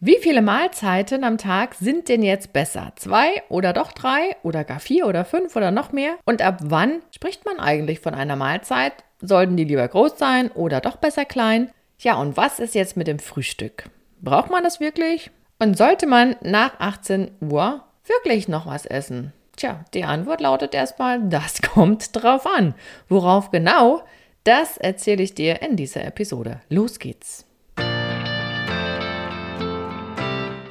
Wie 0.00 0.18
viele 0.20 0.42
Mahlzeiten 0.42 1.24
am 1.24 1.38
Tag 1.38 1.74
sind 1.74 2.08
denn 2.08 2.22
jetzt 2.22 2.52
besser? 2.52 2.92
Zwei 2.94 3.42
oder 3.48 3.72
doch 3.72 3.90
drei 3.90 4.36
oder 4.44 4.62
gar 4.62 4.78
vier 4.78 5.08
oder 5.08 5.24
fünf 5.24 5.56
oder 5.56 5.72
noch 5.72 5.90
mehr? 5.90 6.14
Und 6.24 6.40
ab 6.40 6.58
wann 6.62 7.02
spricht 7.10 7.44
man 7.44 7.58
eigentlich 7.58 7.98
von 7.98 8.14
einer 8.14 8.36
Mahlzeit? 8.36 8.92
Sollten 9.20 9.56
die 9.56 9.64
lieber 9.64 9.88
groß 9.88 10.16
sein 10.16 10.52
oder 10.52 10.80
doch 10.80 10.98
besser 10.98 11.24
klein? 11.24 11.72
Ja, 11.98 12.14
und 12.14 12.36
was 12.36 12.60
ist 12.60 12.76
jetzt 12.76 12.96
mit 12.96 13.08
dem 13.08 13.18
Frühstück? 13.18 13.90
Braucht 14.20 14.50
man 14.52 14.62
das 14.62 14.78
wirklich? 14.78 15.32
Und 15.58 15.76
sollte 15.76 16.06
man 16.06 16.36
nach 16.42 16.78
18 16.78 17.32
Uhr 17.40 17.82
wirklich 18.06 18.46
noch 18.46 18.66
was 18.66 18.86
essen? 18.86 19.32
Tja, 19.56 19.84
die 19.94 20.04
Antwort 20.04 20.40
lautet 20.40 20.74
erstmal, 20.74 21.20
das 21.20 21.60
kommt 21.74 22.10
drauf 22.14 22.46
an. 22.46 22.76
Worauf 23.08 23.50
genau? 23.50 24.02
Das 24.44 24.76
erzähle 24.76 25.24
ich 25.24 25.34
dir 25.34 25.60
in 25.60 25.74
dieser 25.74 26.04
Episode. 26.04 26.60
Los 26.68 27.00
geht's! 27.00 27.47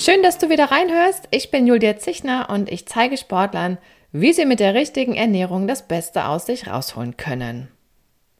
Schön, 0.00 0.22
dass 0.22 0.38
du 0.38 0.48
wieder 0.48 0.66
reinhörst. 0.66 1.26
Ich 1.32 1.50
bin 1.50 1.66
Julia 1.66 1.96
Zichner 1.96 2.50
und 2.50 2.70
ich 2.70 2.86
zeige 2.86 3.16
Sportlern, 3.16 3.78
wie 4.12 4.32
sie 4.32 4.46
mit 4.46 4.60
der 4.60 4.72
richtigen 4.72 5.16
Ernährung 5.16 5.66
das 5.66 5.88
Beste 5.88 6.26
aus 6.26 6.46
sich 6.46 6.68
rausholen 6.68 7.16
können. 7.16 7.66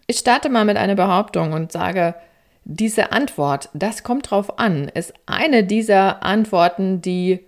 Ich 0.06 0.18
starte 0.18 0.50
mal 0.50 0.64
mit 0.64 0.76
einer 0.76 0.94
Behauptung 0.94 1.52
und 1.52 1.72
sage, 1.72 2.14
diese 2.62 3.10
Antwort, 3.10 3.70
das 3.74 4.04
kommt 4.04 4.30
drauf 4.30 4.60
an, 4.60 4.86
ist 4.86 5.12
eine 5.26 5.64
dieser 5.64 6.22
Antworten, 6.22 7.02
die 7.02 7.40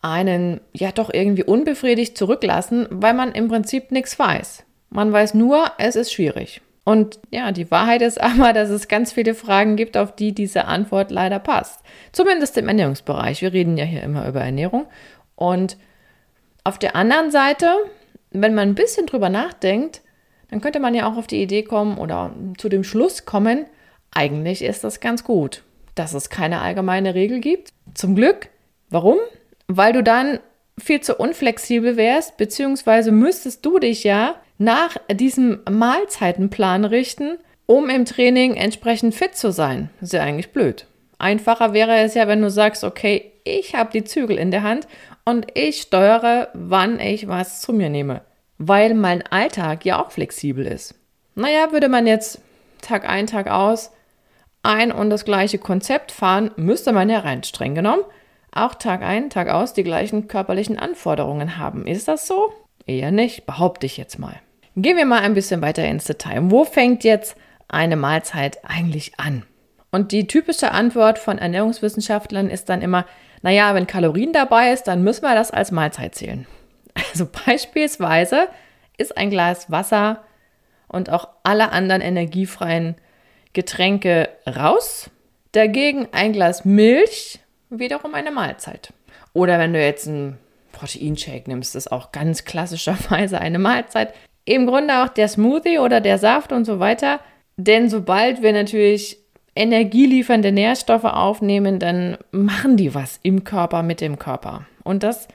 einen 0.00 0.62
ja 0.72 0.90
doch 0.90 1.12
irgendwie 1.12 1.44
unbefriedigt 1.44 2.16
zurücklassen, 2.16 2.88
weil 2.90 3.12
man 3.12 3.32
im 3.32 3.48
Prinzip 3.48 3.90
nichts 3.90 4.18
weiß. 4.18 4.64
Man 4.88 5.12
weiß 5.12 5.34
nur, 5.34 5.72
es 5.76 5.94
ist 5.94 6.10
schwierig. 6.10 6.62
Und 6.88 7.18
ja, 7.32 7.50
die 7.50 7.68
Wahrheit 7.72 8.00
ist 8.00 8.20
aber, 8.20 8.52
dass 8.52 8.70
es 8.70 8.86
ganz 8.86 9.12
viele 9.12 9.34
Fragen 9.34 9.74
gibt, 9.74 9.96
auf 9.96 10.14
die 10.14 10.32
diese 10.32 10.66
Antwort 10.66 11.10
leider 11.10 11.40
passt. 11.40 11.80
Zumindest 12.12 12.56
im 12.56 12.68
Ernährungsbereich. 12.68 13.42
Wir 13.42 13.52
reden 13.52 13.76
ja 13.76 13.84
hier 13.84 14.04
immer 14.04 14.26
über 14.28 14.40
Ernährung. 14.40 14.86
Und 15.34 15.76
auf 16.62 16.78
der 16.78 16.94
anderen 16.94 17.32
Seite, 17.32 17.74
wenn 18.30 18.54
man 18.54 18.68
ein 18.68 18.74
bisschen 18.76 19.06
drüber 19.06 19.28
nachdenkt, 19.28 20.00
dann 20.48 20.60
könnte 20.60 20.78
man 20.78 20.94
ja 20.94 21.10
auch 21.10 21.16
auf 21.16 21.26
die 21.26 21.42
Idee 21.42 21.64
kommen 21.64 21.98
oder 21.98 22.32
zu 22.56 22.68
dem 22.68 22.84
Schluss 22.84 23.24
kommen, 23.24 23.66
eigentlich 24.12 24.62
ist 24.62 24.84
das 24.84 25.00
ganz 25.00 25.24
gut, 25.24 25.64
dass 25.96 26.14
es 26.14 26.30
keine 26.30 26.60
allgemeine 26.60 27.16
Regel 27.16 27.40
gibt. 27.40 27.70
Zum 27.94 28.14
Glück. 28.14 28.48
Warum? 28.90 29.18
Weil 29.66 29.92
du 29.92 30.04
dann 30.04 30.38
viel 30.78 31.00
zu 31.00 31.16
unflexibel 31.16 31.96
wärst, 31.96 32.36
beziehungsweise 32.36 33.10
müsstest 33.10 33.66
du 33.66 33.80
dich 33.80 34.04
ja 34.04 34.36
nach 34.58 34.96
diesem 35.12 35.60
Mahlzeitenplan 35.68 36.84
richten, 36.84 37.38
um 37.66 37.90
im 37.90 38.04
Training 38.04 38.54
entsprechend 38.54 39.14
fit 39.14 39.36
zu 39.36 39.52
sein. 39.52 39.90
Das 40.00 40.08
ist 40.08 40.12
ja 40.12 40.22
eigentlich 40.22 40.52
blöd. 40.52 40.86
Einfacher 41.18 41.72
wäre 41.72 41.96
es 41.98 42.14
ja, 42.14 42.28
wenn 42.28 42.42
du 42.42 42.50
sagst, 42.50 42.84
okay, 42.84 43.32
ich 43.44 43.74
habe 43.74 43.90
die 43.92 44.04
Zügel 44.04 44.38
in 44.38 44.50
der 44.50 44.62
Hand 44.62 44.86
und 45.24 45.46
ich 45.54 45.80
steuere, 45.80 46.48
wann 46.54 47.00
ich 47.00 47.28
was 47.28 47.60
zu 47.60 47.72
mir 47.72 47.88
nehme. 47.88 48.22
Weil 48.58 48.94
mein 48.94 49.22
Alltag 49.26 49.84
ja 49.84 50.02
auch 50.02 50.10
flexibel 50.10 50.66
ist. 50.66 50.94
Naja, 51.34 51.72
würde 51.72 51.88
man 51.88 52.06
jetzt 52.06 52.40
Tag 52.80 53.08
ein, 53.08 53.26
Tag 53.26 53.48
aus 53.48 53.90
ein 54.62 54.92
und 54.92 55.10
das 55.10 55.24
gleiche 55.24 55.58
Konzept 55.58 56.12
fahren, 56.12 56.50
müsste 56.56 56.92
man 56.92 57.08
ja 57.08 57.20
rein 57.20 57.44
streng 57.44 57.74
genommen 57.74 58.04
auch 58.56 58.74
Tag 58.74 59.02
ein, 59.02 59.30
Tag 59.30 59.48
aus 59.48 59.74
die 59.74 59.84
gleichen 59.84 60.28
körperlichen 60.28 60.78
Anforderungen 60.78 61.58
haben. 61.58 61.86
Ist 61.86 62.08
das 62.08 62.26
so? 62.26 62.52
Eher 62.86 63.10
nicht, 63.10 63.46
behaupte 63.46 63.86
ich 63.86 63.96
jetzt 63.96 64.18
mal. 64.18 64.40
Gehen 64.78 64.98
wir 64.98 65.06
mal 65.06 65.22
ein 65.22 65.32
bisschen 65.32 65.62
weiter 65.62 65.86
ins 65.86 66.04
Detail. 66.04 66.50
Wo 66.50 66.66
fängt 66.66 67.02
jetzt 67.02 67.34
eine 67.66 67.96
Mahlzeit 67.96 68.58
eigentlich 68.62 69.18
an? 69.18 69.46
Und 69.90 70.12
die 70.12 70.26
typische 70.26 70.72
Antwort 70.72 71.18
von 71.18 71.38
Ernährungswissenschaftlern 71.38 72.50
ist 72.50 72.68
dann 72.68 72.82
immer, 72.82 73.06
naja, 73.40 73.74
wenn 73.74 73.86
Kalorien 73.86 74.34
dabei 74.34 74.72
ist, 74.72 74.82
dann 74.82 75.02
müssen 75.02 75.22
wir 75.22 75.34
das 75.34 75.50
als 75.50 75.72
Mahlzeit 75.72 76.14
zählen. 76.14 76.46
Also 77.10 77.26
beispielsweise 77.46 78.48
ist 78.98 79.16
ein 79.16 79.30
Glas 79.30 79.70
Wasser 79.70 80.22
und 80.88 81.08
auch 81.08 81.28
alle 81.42 81.72
anderen 81.72 82.02
energiefreien 82.02 82.96
Getränke 83.54 84.28
raus. 84.46 85.08
Dagegen 85.52 86.08
ein 86.12 86.34
Glas 86.34 86.66
Milch 86.66 87.40
wiederum 87.70 88.14
eine 88.14 88.30
Mahlzeit. 88.30 88.92
Oder 89.32 89.58
wenn 89.58 89.72
du 89.72 89.82
jetzt 89.82 90.06
einen 90.06 90.36
Proteinshake 90.72 91.48
nimmst, 91.48 91.74
ist 91.76 91.90
auch 91.90 92.12
ganz 92.12 92.44
klassischerweise 92.44 93.40
eine 93.40 93.58
Mahlzeit 93.58 94.12
im 94.46 94.66
Grunde 94.66 95.02
auch 95.02 95.08
der 95.08 95.28
Smoothie 95.28 95.80
oder 95.80 96.00
der 96.00 96.18
Saft 96.18 96.52
und 96.52 96.64
so 96.64 96.80
weiter. 96.80 97.20
Denn 97.56 97.90
sobald 97.90 98.40
wir 98.42 98.52
natürlich 98.52 99.18
energieliefernde 99.54 100.52
Nährstoffe 100.52 101.04
aufnehmen, 101.04 101.78
dann 101.78 102.16
machen 102.30 102.76
die 102.76 102.94
was 102.94 103.18
im 103.22 103.44
Körper 103.44 103.82
mit 103.82 104.00
dem 104.00 104.18
Körper. 104.18 104.66
Und 104.84 105.02
das 105.02 105.28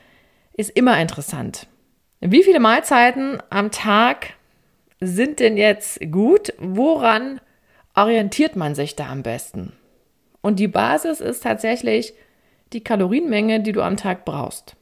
ist 0.54 0.72
immer 0.72 1.00
interessant. 1.00 1.68
Wie 2.22 2.44
viele 2.44 2.60
Mahlzeiten 2.60 3.42
am 3.50 3.72
Tag 3.72 4.34
sind 5.00 5.40
denn 5.40 5.58
jetzt 5.58 6.00
gut? 6.12 6.54
Woran 6.60 7.42
orientiert 7.96 8.56
man 8.56 8.76
sich 8.76 8.96
da 8.96 9.10
am 9.10 9.24
besten? 9.24 9.74
Und 10.42 10.60
die 10.60 10.68
Basis 10.68 11.20
ist 11.20 11.44
tatsächlich 11.44 12.14
die 12.74 12.84
Kalorienmenge, 12.84 13.60
die 13.60 13.74
du 13.74 13.82
am 13.82 13.98
Tag 13.98 14.24
brauchst. 14.24 14.76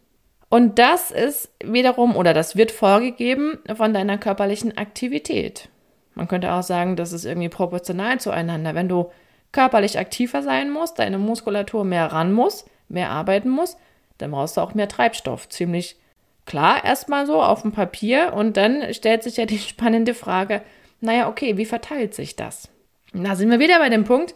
Und 0.50 0.80
das 0.80 1.12
ist 1.12 1.50
wiederum 1.64 2.16
oder 2.16 2.34
das 2.34 2.56
wird 2.56 2.72
vorgegeben 2.72 3.60
von 3.76 3.94
deiner 3.94 4.18
körperlichen 4.18 4.78
Aktivität. 4.78 5.70
Man 6.16 6.28
könnte 6.28 6.52
auch 6.52 6.64
sagen, 6.64 6.96
das 6.96 7.14
ist 7.14 7.26
irgendwie 7.26 7.50
proportional 7.50 8.20
zueinander. 8.20 8.74
Wenn 8.74 8.90
du 8.90 9.12
körperlich 9.52 9.98
aktiver 10.00 10.42
sein 10.42 10.72
musst, 10.72 11.00
deine 11.00 11.20
Muskulatur 11.20 11.86
mehr 11.86 12.12
ran 12.12 12.34
muss, 12.34 12.66
mehr 12.88 13.12
arbeiten 13.12 13.50
muss, 13.50 13.78
dann 14.18 14.32
brauchst 14.32 14.58
du 14.58 14.62
auch 14.62 14.74
mehr 14.74 14.88
Treibstoff. 14.88 15.48
Ziemlich 15.50 15.98
klar 16.46 16.84
erstmal 16.84 17.28
so 17.28 17.42
auf 17.42 17.62
dem 17.62 17.72
Papier 17.72 18.34
und 18.34 18.58
dann 18.58 18.94
stellt 18.94 19.24
sich 19.24 19.38
ja 19.38 19.46
die 19.46 19.60
spannende 19.60 20.14
Frage, 20.14 20.62
naja, 21.00 21.30
okay, 21.30 21.58
wie 21.58 21.66
verteilt 21.66 22.14
sich 22.14 22.36
das? 22.36 22.70
Da 23.14 23.36
sind 23.36 23.50
wir 23.50 23.60
wieder 23.60 23.80
bei 23.80 23.90
dem 23.90 24.04
Punkt, 24.04 24.36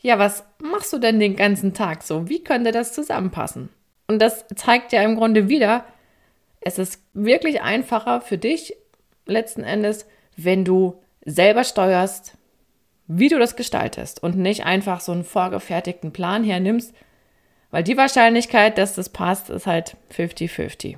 ja, 0.00 0.18
was 0.18 0.44
machst 0.58 0.92
du 0.92 0.98
denn 0.98 1.18
den 1.18 1.36
ganzen 1.36 1.72
Tag 1.72 2.02
so? 2.02 2.28
Wie 2.28 2.44
könnte 2.44 2.72
das 2.72 2.92
zusammenpassen? 2.92 3.70
Und 4.06 4.20
das 4.20 4.44
zeigt 4.54 4.92
ja 4.92 5.02
im 5.02 5.16
Grunde 5.16 5.48
wieder, 5.48 5.84
es 6.60 6.78
ist 6.78 7.02
wirklich 7.12 7.62
einfacher 7.62 8.20
für 8.20 8.38
dich 8.38 8.74
letzten 9.26 9.64
Endes, 9.64 10.06
wenn 10.36 10.64
du 10.64 11.00
selber 11.24 11.64
steuerst, 11.64 12.36
wie 13.06 13.28
du 13.28 13.38
das 13.38 13.56
gestaltest 13.56 14.22
und 14.22 14.36
nicht 14.36 14.64
einfach 14.64 15.00
so 15.00 15.12
einen 15.12 15.24
vorgefertigten 15.24 16.12
Plan 16.12 16.44
hernimmst, 16.44 16.94
weil 17.70 17.82
die 17.82 17.96
Wahrscheinlichkeit, 17.96 18.78
dass 18.78 18.94
das 18.94 19.08
passt, 19.08 19.50
ist 19.50 19.66
halt 19.66 19.96
50-50. 20.14 20.96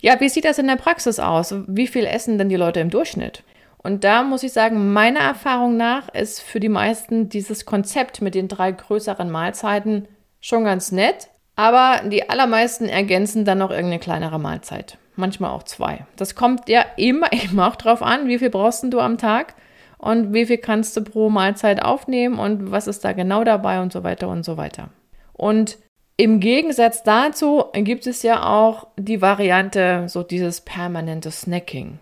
Ja, 0.00 0.20
wie 0.20 0.28
sieht 0.28 0.44
das 0.44 0.58
in 0.58 0.66
der 0.66 0.76
Praxis 0.76 1.18
aus? 1.18 1.54
Wie 1.66 1.86
viel 1.86 2.06
essen 2.06 2.38
denn 2.38 2.48
die 2.48 2.56
Leute 2.56 2.80
im 2.80 2.90
Durchschnitt? 2.90 3.42
Und 3.78 4.02
da 4.02 4.22
muss 4.22 4.42
ich 4.42 4.52
sagen, 4.52 4.92
meiner 4.92 5.20
Erfahrung 5.20 5.76
nach 5.76 6.08
ist 6.08 6.40
für 6.40 6.58
die 6.58 6.68
meisten 6.68 7.28
dieses 7.28 7.66
Konzept 7.66 8.20
mit 8.20 8.34
den 8.34 8.48
drei 8.48 8.72
größeren 8.72 9.30
Mahlzeiten 9.30 10.08
schon 10.40 10.64
ganz 10.64 10.90
nett, 10.90 11.28
aber 11.56 12.08
die 12.08 12.28
allermeisten 12.28 12.88
ergänzen 12.88 13.44
dann 13.44 13.58
noch 13.58 13.70
irgendeine 13.70 13.98
kleinere 13.98 14.38
Mahlzeit. 14.38 14.98
Manchmal 15.16 15.50
auch 15.50 15.62
zwei. 15.62 16.06
Das 16.16 16.34
kommt 16.34 16.68
ja 16.68 16.84
immer, 16.96 17.32
immer 17.50 17.68
auch 17.68 17.76
drauf 17.76 18.02
an, 18.02 18.28
wie 18.28 18.38
viel 18.38 18.50
brauchst 18.50 18.84
du 18.84 19.00
am 19.00 19.18
Tag 19.18 19.54
und 19.98 20.34
wie 20.34 20.46
viel 20.46 20.58
kannst 20.58 20.96
du 20.96 21.02
pro 21.02 21.30
Mahlzeit 21.30 21.82
aufnehmen 21.82 22.38
und 22.38 22.70
was 22.70 22.86
ist 22.86 23.04
da 23.04 23.12
genau 23.12 23.42
dabei 23.42 23.80
und 23.80 23.92
so 23.92 24.04
weiter 24.04 24.28
und 24.28 24.44
so 24.44 24.58
weiter. 24.58 24.90
Und 25.32 25.78
im 26.18 26.40
Gegensatz 26.40 27.02
dazu 27.02 27.64
gibt 27.74 28.06
es 28.06 28.22
ja 28.22 28.46
auch 28.46 28.86
die 28.98 29.20
Variante, 29.20 30.04
so 30.08 30.22
dieses 30.22 30.60
permanente 30.60 31.30
Snacking. 31.30 31.98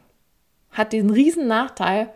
Hat 0.70 0.92
den 0.92 1.10
riesen 1.10 1.46
Nachteil, 1.46 2.10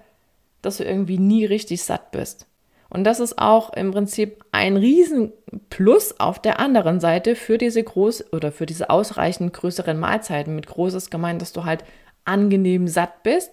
dass 0.62 0.78
du 0.78 0.84
irgendwie 0.84 1.18
nie 1.18 1.44
richtig 1.44 1.82
satt 1.82 2.10
bist. 2.10 2.47
Und 2.90 3.04
das 3.04 3.20
ist 3.20 3.38
auch 3.38 3.72
im 3.74 3.90
Prinzip 3.90 4.44
ein 4.50 4.76
Riesenplus 4.76 6.18
auf 6.18 6.40
der 6.40 6.58
anderen 6.58 7.00
Seite 7.00 7.36
für 7.36 7.58
diese 7.58 7.82
groß 7.82 8.32
oder 8.32 8.50
für 8.50 8.64
diese 8.64 8.88
ausreichend 8.88 9.52
größeren 9.52 9.98
Mahlzeiten. 9.98 10.54
Mit 10.54 10.66
großes 10.66 11.10
gemeint, 11.10 11.42
dass 11.42 11.52
du 11.52 11.64
halt 11.64 11.84
angenehm 12.24 12.88
satt 12.88 13.22
bist 13.22 13.52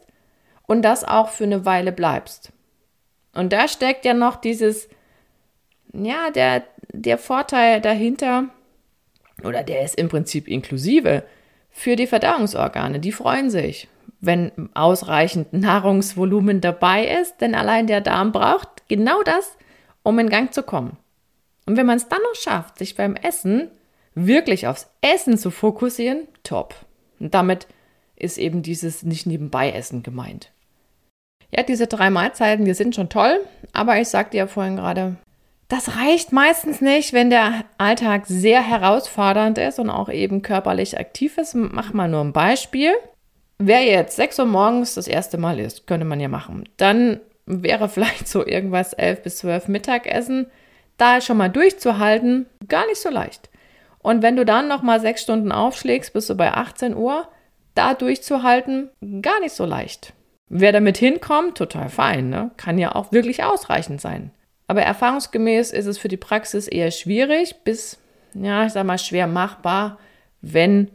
und 0.67 0.83
das 0.83 1.03
auch 1.03 1.29
für 1.29 1.43
eine 1.43 1.65
Weile 1.65 1.91
bleibst. 1.91 2.51
Und 3.33 3.51
da 3.51 3.67
steckt 3.67 4.05
ja 4.05 4.13
noch 4.13 4.37
dieses, 4.37 4.87
ja, 5.93 6.29
der, 6.31 6.63
der 6.93 7.17
Vorteil 7.17 7.81
dahinter, 7.81 8.45
oder 9.43 9.63
der 9.63 9.83
ist 9.83 9.95
im 9.95 10.07
Prinzip 10.07 10.47
inklusive 10.47 11.23
für 11.69 11.97
die 11.97 12.07
Verdauungsorgane. 12.07 13.01
Die 13.01 13.11
freuen 13.11 13.49
sich, 13.49 13.89
wenn 14.25 14.51
ausreichend 14.73 15.53
Nahrungsvolumen 15.53 16.61
dabei 16.61 17.07
ist, 17.07 17.41
denn 17.41 17.55
allein 17.55 17.87
der 17.87 18.01
Darm 18.01 18.31
braucht 18.31 18.87
genau 18.87 19.23
das, 19.23 19.57
um 20.03 20.19
in 20.19 20.29
Gang 20.29 20.53
zu 20.53 20.63
kommen. 20.63 20.97
Und 21.65 21.77
wenn 21.77 21.85
man 21.85 21.97
es 21.97 22.07
dann 22.07 22.21
noch 22.21 22.35
schafft, 22.39 22.77
sich 22.77 22.95
beim 22.95 23.15
Essen 23.15 23.69
wirklich 24.13 24.67
aufs 24.67 24.89
Essen 25.01 25.37
zu 25.37 25.51
fokussieren, 25.51 26.27
top. 26.43 26.75
Und 27.19 27.33
damit 27.33 27.67
ist 28.15 28.37
eben 28.37 28.61
dieses 28.61 29.03
nicht 29.03 29.25
nebenbei 29.25 29.71
Essen 29.71 30.03
gemeint. 30.03 30.51
Ja, 31.51 31.63
diese 31.63 31.87
drei 31.87 32.09
Mahlzeiten, 32.09 32.65
die 32.65 32.73
sind 32.73 32.95
schon 32.95 33.09
toll, 33.09 33.39
aber 33.73 33.99
ich 33.99 34.07
sagte 34.09 34.37
ja 34.37 34.47
vorhin 34.47 34.75
gerade, 34.75 35.15
das 35.67 35.97
reicht 35.97 36.31
meistens 36.31 36.81
nicht, 36.81 37.13
wenn 37.13 37.29
der 37.29 37.65
Alltag 37.77 38.27
sehr 38.27 38.61
herausfordernd 38.61 39.57
ist 39.57 39.79
und 39.79 39.89
auch 39.89 40.09
eben 40.09 40.41
körperlich 40.41 40.99
aktiv 40.99 41.37
ist. 41.37 41.55
Mach 41.55 41.91
mal 41.91 42.07
nur 42.07 42.21
ein 42.21 42.33
Beispiel. 42.33 42.93
Wer 43.57 43.83
jetzt 43.83 44.15
6 44.17 44.39
Uhr 44.39 44.45
morgens 44.45 44.95
das 44.95 45.07
erste 45.07 45.37
Mal 45.37 45.59
isst, 45.59 45.87
könnte 45.87 46.05
man 46.05 46.19
ja 46.19 46.27
machen. 46.27 46.67
Dann 46.77 47.19
wäre 47.45 47.89
vielleicht 47.89 48.27
so 48.27 48.45
irgendwas 48.45 48.93
11 48.93 49.23
bis 49.23 49.37
12 49.37 49.67
Mittagessen. 49.67 50.47
Da 50.97 51.19
schon 51.19 51.37
mal 51.37 51.49
durchzuhalten, 51.49 52.45
gar 52.67 52.85
nicht 52.87 53.01
so 53.01 53.09
leicht. 53.09 53.49
Und 53.99 54.21
wenn 54.21 54.35
du 54.35 54.45
dann 54.45 54.67
nochmal 54.67 54.99
sechs 55.01 55.23
Stunden 55.23 55.51
aufschlägst, 55.51 56.13
bist 56.13 56.29
du 56.29 56.35
bei 56.35 56.53
18 56.53 56.95
Uhr. 56.95 57.27
Da 57.73 57.93
durchzuhalten, 57.93 58.89
gar 59.21 59.39
nicht 59.41 59.53
so 59.53 59.65
leicht. 59.65 60.13
Wer 60.47 60.71
damit 60.71 60.97
hinkommt, 60.97 61.57
total 61.57 61.89
fein, 61.89 62.29
ne? 62.29 62.51
kann 62.55 62.77
ja 62.77 62.95
auch 62.95 63.11
wirklich 63.11 63.43
ausreichend 63.43 63.99
sein. 63.99 64.31
Aber 64.67 64.81
erfahrungsgemäß 64.83 65.71
ist 65.71 65.85
es 65.85 65.97
für 65.97 66.07
die 66.07 66.17
Praxis 66.17 66.67
eher 66.67 66.91
schwierig 66.91 67.55
bis, 67.63 67.97
ja, 68.33 68.65
ich 68.65 68.73
sag 68.73 68.85
mal, 68.85 68.97
schwer 68.97 69.27
machbar, 69.27 69.97
wenn 70.41 70.91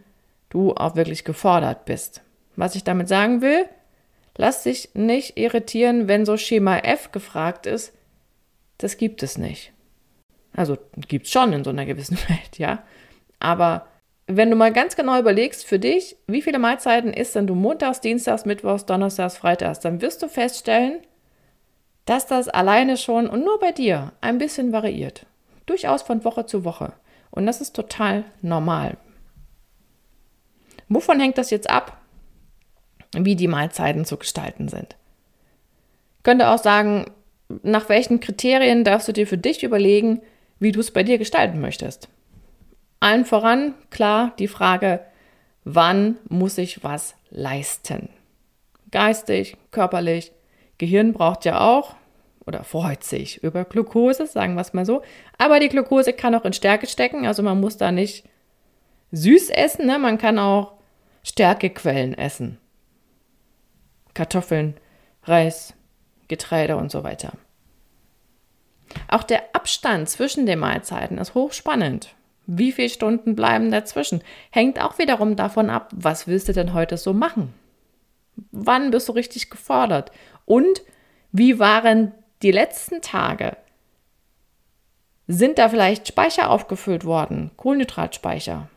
du 0.49 0.73
auch 0.75 0.97
wirklich 0.97 1.25
gefordert 1.25 1.85
bist. 1.85 2.23
Was 2.61 2.75
ich 2.75 2.85
damit 2.85 3.09
sagen 3.09 3.41
will, 3.41 3.65
lass 4.37 4.65
dich 4.65 4.91
nicht 4.93 5.39
irritieren, 5.39 6.09
wenn 6.09 6.27
so 6.27 6.37
Schema 6.37 6.77
F 6.77 7.11
gefragt 7.11 7.65
ist. 7.65 7.95
Das 8.77 8.99
gibt 8.99 9.23
es 9.23 9.39
nicht. 9.39 9.73
Also 10.55 10.77
gibt 11.09 11.25
es 11.25 11.33
schon 11.33 11.55
in 11.55 11.65
so 11.65 11.71
einer 11.71 11.87
gewissen 11.87 12.19
Welt, 12.29 12.59
ja. 12.59 12.83
Aber 13.39 13.87
wenn 14.27 14.51
du 14.51 14.57
mal 14.57 14.75
ganz 14.75 14.95
genau 14.95 15.19
überlegst 15.19 15.65
für 15.65 15.79
dich, 15.79 16.19
wie 16.27 16.43
viele 16.43 16.59
Mahlzeiten 16.59 17.15
isst 17.15 17.35
denn 17.35 17.47
du 17.47 17.55
montags, 17.55 18.03
dienstags, 18.03 18.45
mittwochs, 18.45 18.85
donnerstags, 18.85 19.39
freitags, 19.39 19.81
dann 19.81 20.03
wirst 20.03 20.23
du 20.23 20.29
feststellen, 20.29 21.01
dass 22.05 22.27
das 22.27 22.51
alleine 22.51 22.99
schon 22.99 23.27
und 23.27 23.43
nur 23.43 23.59
bei 23.59 23.73
dir 23.73 24.13
ein 24.21 24.37
bisschen 24.37 24.71
variiert. 24.71 25.25
Durchaus 25.65 26.03
von 26.03 26.25
Woche 26.27 26.45
zu 26.45 26.63
Woche. 26.67 26.93
Und 27.31 27.47
das 27.47 27.63
ist 27.63 27.75
total 27.75 28.25
normal. 28.43 28.99
Wovon 30.91 31.21
hängt 31.21 31.39
das 31.39 31.49
jetzt 31.49 31.71
ab, 31.71 31.97
wie 33.13 33.37
die 33.37 33.49
Mahlzeiten 33.49 34.05
zu 34.05 34.17
gestalten 34.17 34.69
sind? 34.69 34.97
Ich 36.19 36.23
könnte 36.23 36.49
auch 36.49 36.59
sagen, 36.59 37.07
nach 37.63 37.89
welchen 37.89 38.21
Kriterien 38.21 38.85
darfst 38.85 39.09
du 39.09 39.13
dir 39.13 39.27
für 39.27 39.39
dich 39.39 39.63
überlegen, 39.63 40.23
wie 40.59 40.73
du 40.73 40.81
es 40.81 40.91
bei 40.91 41.03
dir 41.03 41.19
gestalten 41.19 41.61
möchtest. 41.61 42.09
Allen 43.01 43.25
voran, 43.25 43.75
klar, 43.89 44.35
die 44.39 44.49
Frage, 44.49 45.01
wann 45.65 46.19
muss 46.29 46.59
ich 46.59 46.85
was 46.85 47.15
leisten? 47.31 48.11
Geistig, 48.91 49.57
körperlich, 49.71 50.33
Gehirn 50.79 51.13
braucht 51.13 51.45
ja 51.45 51.61
auch 51.61 51.95
oder 52.47 52.65
freut 52.65 53.05
sich 53.05 53.43
über 53.43 53.65
Glucose, 53.65 54.27
sagen 54.27 54.55
wir 54.55 54.61
es 54.61 54.73
mal 54.73 54.85
so. 54.85 55.03
Aber 55.39 55.61
die 55.61 55.69
Glucose 55.69 56.13
kann 56.13 56.35
auch 56.35 56.45
in 56.45 56.53
Stärke 56.53 56.87
stecken, 56.87 57.27
also 57.27 57.43
man 57.43 57.61
muss 57.61 57.77
da 57.77 57.93
nicht 57.93 58.25
süß 59.13 59.51
essen, 59.51 59.87
ne? 59.87 59.99
man 59.99 60.19
kann 60.19 60.39
auch 60.39 60.73
Stärkequellen 61.23 62.15
essen. 62.15 62.59
Kartoffeln, 64.21 64.75
Reis, 65.25 65.73
Getreide 66.29 66.77
und 66.77 66.91
so 66.91 67.03
weiter. 67.05 67.33
Auch 69.09 69.23
der 69.23 69.55
Abstand 69.55 70.11
zwischen 70.11 70.45
den 70.45 70.59
Mahlzeiten 70.59 71.17
ist 71.17 71.33
hochspannend. 71.33 72.15
Wie 72.45 72.71
viele 72.71 72.91
Stunden 72.91 73.35
bleiben 73.35 73.71
dazwischen? 73.71 74.23
Hängt 74.51 74.79
auch 74.79 74.99
wiederum 74.99 75.37
davon 75.37 75.71
ab, 75.71 75.89
was 75.95 76.27
willst 76.27 76.49
du 76.49 76.53
denn 76.53 76.75
heute 76.75 76.99
so 76.99 77.15
machen? 77.15 77.55
Wann 78.53 78.91
bist 78.91 79.09
du 79.09 79.13
richtig 79.13 79.49
gefordert? 79.49 80.13
Und 80.45 80.83
wie 81.33 81.59
waren 81.59 82.13
die 82.43 82.53
letzten 82.53 83.01
Tage? 83.01 83.57
Sind 85.29 85.57
da 85.57 85.71
vielleicht 85.71 86.09
Speicher 86.09 86.51
aufgefüllt 86.51 87.07
worden? 87.07 87.53
Kohlenhydratspeicher? 87.57 88.69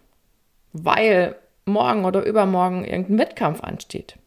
Weil 0.71 1.35
morgen 1.65 2.05
oder 2.05 2.23
übermorgen 2.23 2.85
irgendein 2.85 3.17
Wettkampf 3.17 3.61
ansteht. 3.61 4.17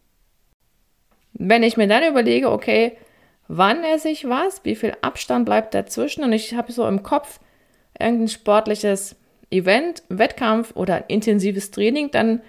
Wenn 1.39 1.63
ich 1.63 1.77
mir 1.77 1.87
dann 1.87 2.05
überlege, 2.05 2.51
okay, 2.51 2.97
wann 3.49 3.85
esse 3.85 4.09
ich 4.09 4.29
was, 4.29 4.65
wie 4.65 4.77
viel 4.77 4.97
Abstand 5.03 5.45
bleibt 5.45 5.75
dazwischen 5.75 6.25
und 6.25 6.33
ich 6.33 6.55
habe 6.55 6.73
so 6.73 6.87
im 6.87 7.03
Kopf 7.03 7.41
irgendein 7.99 8.29
sportliches 8.29 9.17
Event, 9.51 10.03
Wettkampf 10.09 10.75
oder 10.75 11.09
intensives 11.09 11.71
Training, 11.71 12.11
dann 12.11 12.41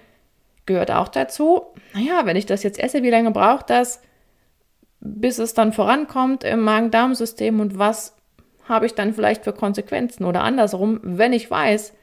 gehört 0.66 0.90
auch 0.90 1.08
dazu, 1.08 1.62
naja, 1.94 2.22
wenn 2.24 2.36
ich 2.36 2.46
das 2.46 2.62
jetzt 2.62 2.78
esse, 2.78 3.02
wie 3.02 3.10
lange 3.10 3.30
braucht 3.30 3.70
das, 3.70 4.00
bis 5.00 5.38
es 5.38 5.54
dann 5.54 5.72
vorankommt 5.72 6.44
im 6.44 6.60
Magen-Darm-System 6.60 7.60
und 7.60 7.78
was 7.78 8.16
habe 8.68 8.86
ich 8.86 8.94
dann 8.94 9.14
vielleicht 9.14 9.44
für 9.44 9.52
Konsequenzen? 9.52 10.24
Oder 10.24 10.42
andersrum, 10.42 11.00
wenn 11.02 11.32
ich 11.32 11.50
weiß, 11.50 11.94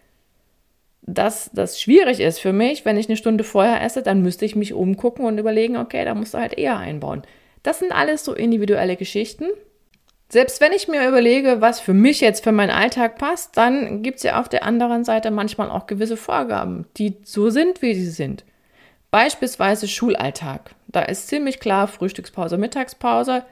dass 1.05 1.49
das 1.53 1.79
schwierig 1.79 2.19
ist 2.19 2.39
für 2.39 2.53
mich, 2.53 2.85
wenn 2.85 2.97
ich 2.97 3.07
eine 3.07 3.17
Stunde 3.17 3.43
vorher 3.43 3.81
esse, 3.83 4.01
dann 4.01 4.21
müsste 4.21 4.45
ich 4.45 4.55
mich 4.55 4.73
umgucken 4.73 5.25
und 5.25 5.37
überlegen, 5.37 5.77
okay, 5.77 6.03
da 6.05 6.15
musst 6.15 6.33
du 6.33 6.39
halt 6.39 6.57
eher 6.57 6.77
einbauen. 6.77 7.23
Das 7.63 7.79
sind 7.79 7.91
alles 7.91 8.25
so 8.25 8.33
individuelle 8.33 8.95
Geschichten 8.95 9.45
selbst 10.29 10.59
wenn 10.59 10.73
ich 10.73 10.87
mir 10.87 11.07
überlege, 11.07 11.61
was 11.61 11.79
für 11.79 11.93
mich 11.93 12.19
jetzt 12.19 12.43
für 12.43 12.51
meinen 12.51 12.71
Alltag 12.71 13.17
passt, 13.17 13.57
dann 13.57 14.01
gibt 14.01 14.17
es 14.17 14.23
ja 14.23 14.39
auf 14.39 14.49
der 14.49 14.63
anderen 14.63 15.03
Seite 15.03 15.31
manchmal 15.31 15.69
auch 15.69 15.87
gewisse 15.87 16.17
Vorgaben, 16.17 16.85
die 16.97 17.17
so 17.23 17.49
sind, 17.49 17.81
wie 17.81 17.93
sie 17.93 18.09
sind. 18.09 18.43
Beispielsweise 19.11 19.87
Schulalltag. 19.87 20.71
Da 20.87 21.03
ist 21.03 21.27
ziemlich 21.27 21.59
klar 21.59 21.87
Frühstückspause, 21.87 22.57
Mittagspause. 22.57 23.45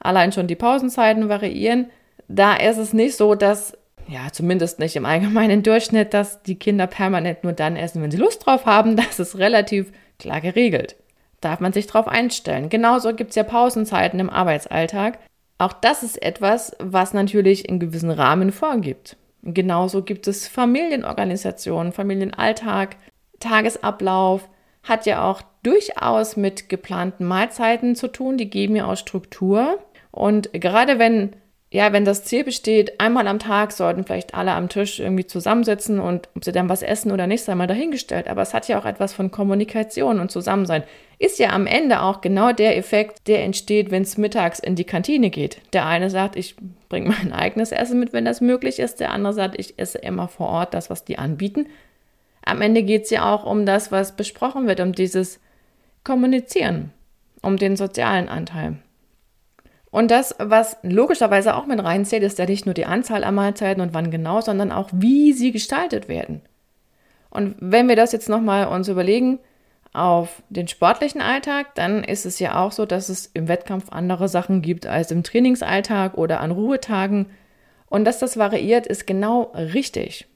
Allein 0.00 0.32
schon 0.32 0.48
die 0.48 0.56
Pausenzeiten 0.56 1.28
variieren. 1.28 1.90
Da 2.26 2.56
ist 2.56 2.78
es 2.78 2.92
nicht 2.92 3.16
so, 3.16 3.34
dass, 3.34 3.77
ja, 4.08 4.32
zumindest 4.32 4.78
nicht 4.78 4.96
im 4.96 5.04
allgemeinen 5.04 5.62
Durchschnitt, 5.62 6.14
dass 6.14 6.42
die 6.42 6.58
Kinder 6.58 6.86
permanent 6.86 7.44
nur 7.44 7.52
dann 7.52 7.76
essen, 7.76 8.02
wenn 8.02 8.10
sie 8.10 8.16
Lust 8.16 8.46
drauf 8.46 8.64
haben. 8.64 8.96
Das 8.96 9.20
ist 9.20 9.38
relativ 9.38 9.92
klar 10.18 10.40
geregelt. 10.40 10.96
Darf 11.40 11.60
man 11.60 11.72
sich 11.72 11.86
darauf 11.86 12.08
einstellen. 12.08 12.68
Genauso 12.70 13.14
gibt 13.14 13.30
es 13.30 13.36
ja 13.36 13.44
Pausenzeiten 13.44 14.18
im 14.18 14.30
Arbeitsalltag. 14.30 15.18
Auch 15.58 15.72
das 15.72 16.02
ist 16.02 16.20
etwas, 16.22 16.74
was 16.78 17.12
natürlich 17.12 17.68
in 17.68 17.78
gewissen 17.78 18.10
Rahmen 18.10 18.50
vorgibt. 18.50 19.16
Genauso 19.42 20.02
gibt 20.02 20.26
es 20.26 20.48
Familienorganisationen, 20.48 21.92
Familienalltag, 21.92 22.96
Tagesablauf, 23.40 24.48
hat 24.82 25.06
ja 25.06 25.28
auch 25.28 25.42
durchaus 25.62 26.36
mit 26.36 26.68
geplanten 26.68 27.24
Mahlzeiten 27.24 27.94
zu 27.94 28.08
tun, 28.08 28.38
die 28.38 28.50
geben 28.50 28.74
ja 28.74 28.86
auch 28.86 28.96
Struktur. 28.96 29.78
Und 30.10 30.52
gerade 30.52 30.98
wenn 30.98 31.36
ja, 31.70 31.92
wenn 31.92 32.06
das 32.06 32.24
Ziel 32.24 32.44
besteht, 32.44 32.98
einmal 32.98 33.28
am 33.28 33.38
Tag 33.38 33.72
sollten 33.72 34.04
vielleicht 34.04 34.34
alle 34.34 34.52
am 34.52 34.70
Tisch 34.70 35.00
irgendwie 35.00 35.26
zusammensitzen 35.26 36.00
und 36.00 36.30
ob 36.34 36.42
sie 36.42 36.52
dann 36.52 36.70
was 36.70 36.82
essen 36.82 37.12
oder 37.12 37.26
nicht, 37.26 37.44
sei 37.44 37.54
mal 37.54 37.66
dahingestellt. 37.66 38.26
Aber 38.26 38.40
es 38.40 38.54
hat 38.54 38.68
ja 38.68 38.80
auch 38.80 38.86
etwas 38.86 39.12
von 39.12 39.30
Kommunikation 39.30 40.18
und 40.18 40.30
Zusammensein. 40.30 40.82
Ist 41.18 41.38
ja 41.38 41.50
am 41.50 41.66
Ende 41.66 42.00
auch 42.00 42.22
genau 42.22 42.52
der 42.52 42.78
Effekt, 42.78 43.28
der 43.28 43.44
entsteht, 43.44 43.90
wenn 43.90 44.02
es 44.02 44.16
mittags 44.16 44.60
in 44.60 44.76
die 44.76 44.84
Kantine 44.84 45.28
geht. 45.28 45.60
Der 45.74 45.84
eine 45.84 46.08
sagt, 46.08 46.36
ich 46.36 46.56
bringe 46.88 47.10
mein 47.10 47.32
eigenes 47.34 47.70
Essen 47.70 48.00
mit, 48.00 48.14
wenn 48.14 48.24
das 48.24 48.40
möglich 48.40 48.78
ist. 48.78 48.98
Der 48.98 49.12
andere 49.12 49.34
sagt, 49.34 49.60
ich 49.60 49.78
esse 49.78 49.98
immer 49.98 50.28
vor 50.28 50.48
Ort 50.48 50.72
das, 50.72 50.88
was 50.88 51.04
die 51.04 51.18
anbieten. 51.18 51.66
Am 52.46 52.62
Ende 52.62 52.82
geht 52.82 53.04
es 53.04 53.10
ja 53.10 53.30
auch 53.30 53.44
um 53.44 53.66
das, 53.66 53.92
was 53.92 54.16
besprochen 54.16 54.66
wird, 54.66 54.80
um 54.80 54.92
dieses 54.92 55.38
Kommunizieren, 56.02 56.92
um 57.42 57.58
den 57.58 57.76
sozialen 57.76 58.30
Anteil. 58.30 58.78
Und 59.90 60.10
das, 60.10 60.34
was 60.38 60.76
logischerweise 60.82 61.56
auch 61.56 61.66
mit 61.66 61.82
reinzählt, 61.82 62.22
ist 62.22 62.38
ja 62.38 62.46
nicht 62.46 62.66
nur 62.66 62.74
die 62.74 62.86
Anzahl 62.86 63.24
an 63.24 63.34
Mahlzeiten 63.34 63.82
und 63.82 63.94
wann 63.94 64.10
genau, 64.10 64.40
sondern 64.40 64.70
auch, 64.70 64.90
wie 64.92 65.32
sie 65.32 65.50
gestaltet 65.50 66.08
werden. 66.08 66.42
Und 67.30 67.56
wenn 67.60 67.88
wir 67.88 67.96
das 67.96 68.12
jetzt 68.12 68.28
nochmal 68.28 68.68
uns 68.68 68.88
überlegen 68.88 69.38
auf 69.92 70.42
den 70.50 70.68
sportlichen 70.68 71.20
Alltag, 71.20 71.74
dann 71.74 72.04
ist 72.04 72.26
es 72.26 72.38
ja 72.38 72.62
auch 72.62 72.72
so, 72.72 72.84
dass 72.84 73.08
es 73.08 73.26
im 73.32 73.48
Wettkampf 73.48 73.90
andere 73.90 74.28
Sachen 74.28 74.60
gibt 74.60 74.86
als 74.86 75.10
im 75.10 75.22
Trainingsalltag 75.22 76.16
oder 76.18 76.40
an 76.40 76.50
Ruhetagen. 76.50 77.26
Und 77.86 78.04
dass 78.04 78.18
das 78.18 78.36
variiert, 78.36 78.86
ist 78.86 79.06
genau 79.06 79.52
richtig. 79.54 80.26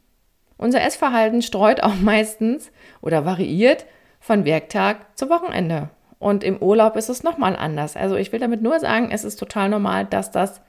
Unser 0.57 0.83
Essverhalten 0.83 1.43
streut 1.43 1.83
auch 1.83 1.95
meistens 2.01 2.71
oder 3.03 3.27
variiert 3.27 3.85
von 4.21 4.45
Werktag 4.45 5.19
zu 5.19 5.29
Wochenende. 5.29 5.91
Und 6.23 6.45
im 6.45 6.59
Urlaub 6.59 6.95
ist 6.95 7.09
es 7.09 7.25
nochmal 7.25 7.57
anders. 7.57 7.97
Also 7.97 8.15
ich 8.15 8.31
will 8.31 8.39
damit 8.39 8.63
nur 8.63 8.79
sagen, 8.79 9.11
es 9.11 9.25
ist 9.25 9.41
total 9.41 9.69
normal, 9.69 10.05
dass 10.05 10.31
das 10.31 10.61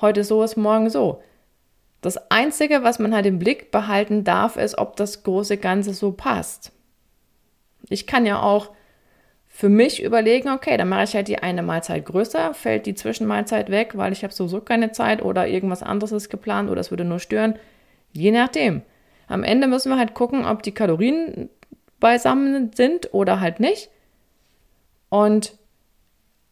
heute 0.00 0.24
so 0.24 0.42
ist, 0.42 0.56
morgen 0.56 0.88
so. 0.88 1.22
Das 2.00 2.30
Einzige, 2.30 2.82
was 2.84 2.98
man 2.98 3.14
halt 3.14 3.26
im 3.26 3.38
Blick 3.38 3.70
behalten 3.70 4.24
darf, 4.24 4.56
ist, 4.56 4.78
ob 4.78 4.96
das 4.96 5.22
große 5.22 5.58
Ganze 5.58 5.92
so 5.92 6.12
passt. 6.12 6.72
Ich 7.90 8.06
kann 8.06 8.24
ja 8.24 8.40
auch 8.40 8.70
für 9.46 9.68
mich 9.68 10.02
überlegen, 10.02 10.48
okay, 10.48 10.78
dann 10.78 10.88
mache 10.88 11.04
ich 11.04 11.14
halt 11.14 11.28
die 11.28 11.38
eine 11.38 11.62
Mahlzeit 11.62 12.06
größer, 12.06 12.54
fällt 12.54 12.86
die 12.86 12.94
Zwischenmahlzeit 12.94 13.70
weg, 13.70 13.98
weil 13.98 14.14
ich 14.14 14.22
habe 14.24 14.32
sowieso 14.32 14.62
keine 14.62 14.92
Zeit 14.92 15.20
oder 15.20 15.46
irgendwas 15.46 15.82
anderes 15.82 16.12
ist 16.12 16.30
geplant 16.30 16.70
oder 16.70 16.80
es 16.80 16.90
würde 16.90 17.04
nur 17.04 17.18
stören. 17.18 17.56
Je 18.12 18.30
nachdem. 18.30 18.80
Am 19.28 19.44
Ende 19.44 19.66
müssen 19.66 19.90
wir 19.90 19.98
halt 19.98 20.14
gucken, 20.14 20.46
ob 20.46 20.62
die 20.62 20.72
Kalorien 20.72 21.50
beisammen 22.00 22.70
sind 22.72 23.12
oder 23.12 23.40
halt 23.40 23.60
nicht. 23.60 23.90
Und 25.14 25.52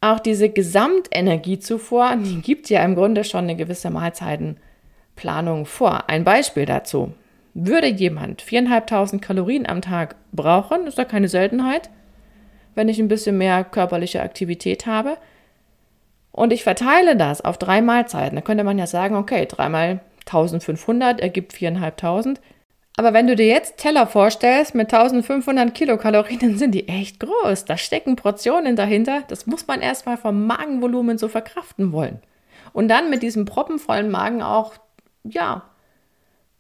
auch 0.00 0.20
diese 0.20 0.48
Gesamtenergiezufuhr, 0.48 2.14
die 2.14 2.40
gibt 2.42 2.70
ja 2.70 2.84
im 2.84 2.94
Grunde 2.94 3.24
schon 3.24 3.40
eine 3.40 3.56
gewisse 3.56 3.90
Mahlzeitenplanung 3.90 5.66
vor. 5.66 6.08
Ein 6.08 6.22
Beispiel 6.22 6.64
dazu. 6.64 7.12
Würde 7.54 7.88
jemand 7.88 8.40
4.500 8.40 9.18
Kalorien 9.18 9.68
am 9.68 9.82
Tag 9.82 10.14
brauchen, 10.30 10.86
ist 10.86 10.96
da 10.96 11.04
keine 11.04 11.26
Seltenheit, 11.26 11.90
wenn 12.76 12.88
ich 12.88 13.00
ein 13.00 13.08
bisschen 13.08 13.36
mehr 13.36 13.64
körperliche 13.64 14.22
Aktivität 14.22 14.86
habe. 14.86 15.16
Und 16.30 16.52
ich 16.52 16.62
verteile 16.62 17.16
das 17.16 17.40
auf 17.40 17.58
drei 17.58 17.82
Mahlzeiten. 17.82 18.36
Da 18.36 18.42
könnte 18.42 18.62
man 18.62 18.78
ja 18.78 18.86
sagen, 18.86 19.16
okay, 19.16 19.44
dreimal 19.46 19.98
1500 20.24 21.20
ergibt 21.20 21.52
4.500. 21.52 22.36
Aber 22.96 23.14
wenn 23.14 23.26
du 23.26 23.36
dir 23.36 23.46
jetzt 23.46 23.78
Teller 23.78 24.06
vorstellst 24.06 24.74
mit 24.74 24.92
1500 24.92 25.74
Kilokalorien, 25.74 26.38
dann 26.38 26.58
sind 26.58 26.72
die 26.72 26.88
echt 26.88 27.20
groß. 27.20 27.64
Da 27.64 27.76
stecken 27.76 28.16
Portionen 28.16 28.76
dahinter. 28.76 29.22
Das 29.28 29.46
muss 29.46 29.66
man 29.66 29.80
erstmal 29.80 30.16
vom 30.16 30.46
Magenvolumen 30.46 31.18
so 31.18 31.28
verkraften 31.28 31.92
wollen. 31.92 32.20
Und 32.72 32.88
dann 32.88 33.10
mit 33.10 33.22
diesem 33.22 33.44
proppenvollen 33.44 34.10
Magen 34.10 34.42
auch, 34.42 34.74
ja, 35.24 35.62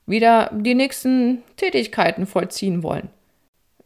wieder 0.06 0.50
die 0.52 0.74
nächsten 0.74 1.42
Tätigkeiten 1.56 2.26
vollziehen 2.26 2.82
wollen. 2.82 3.08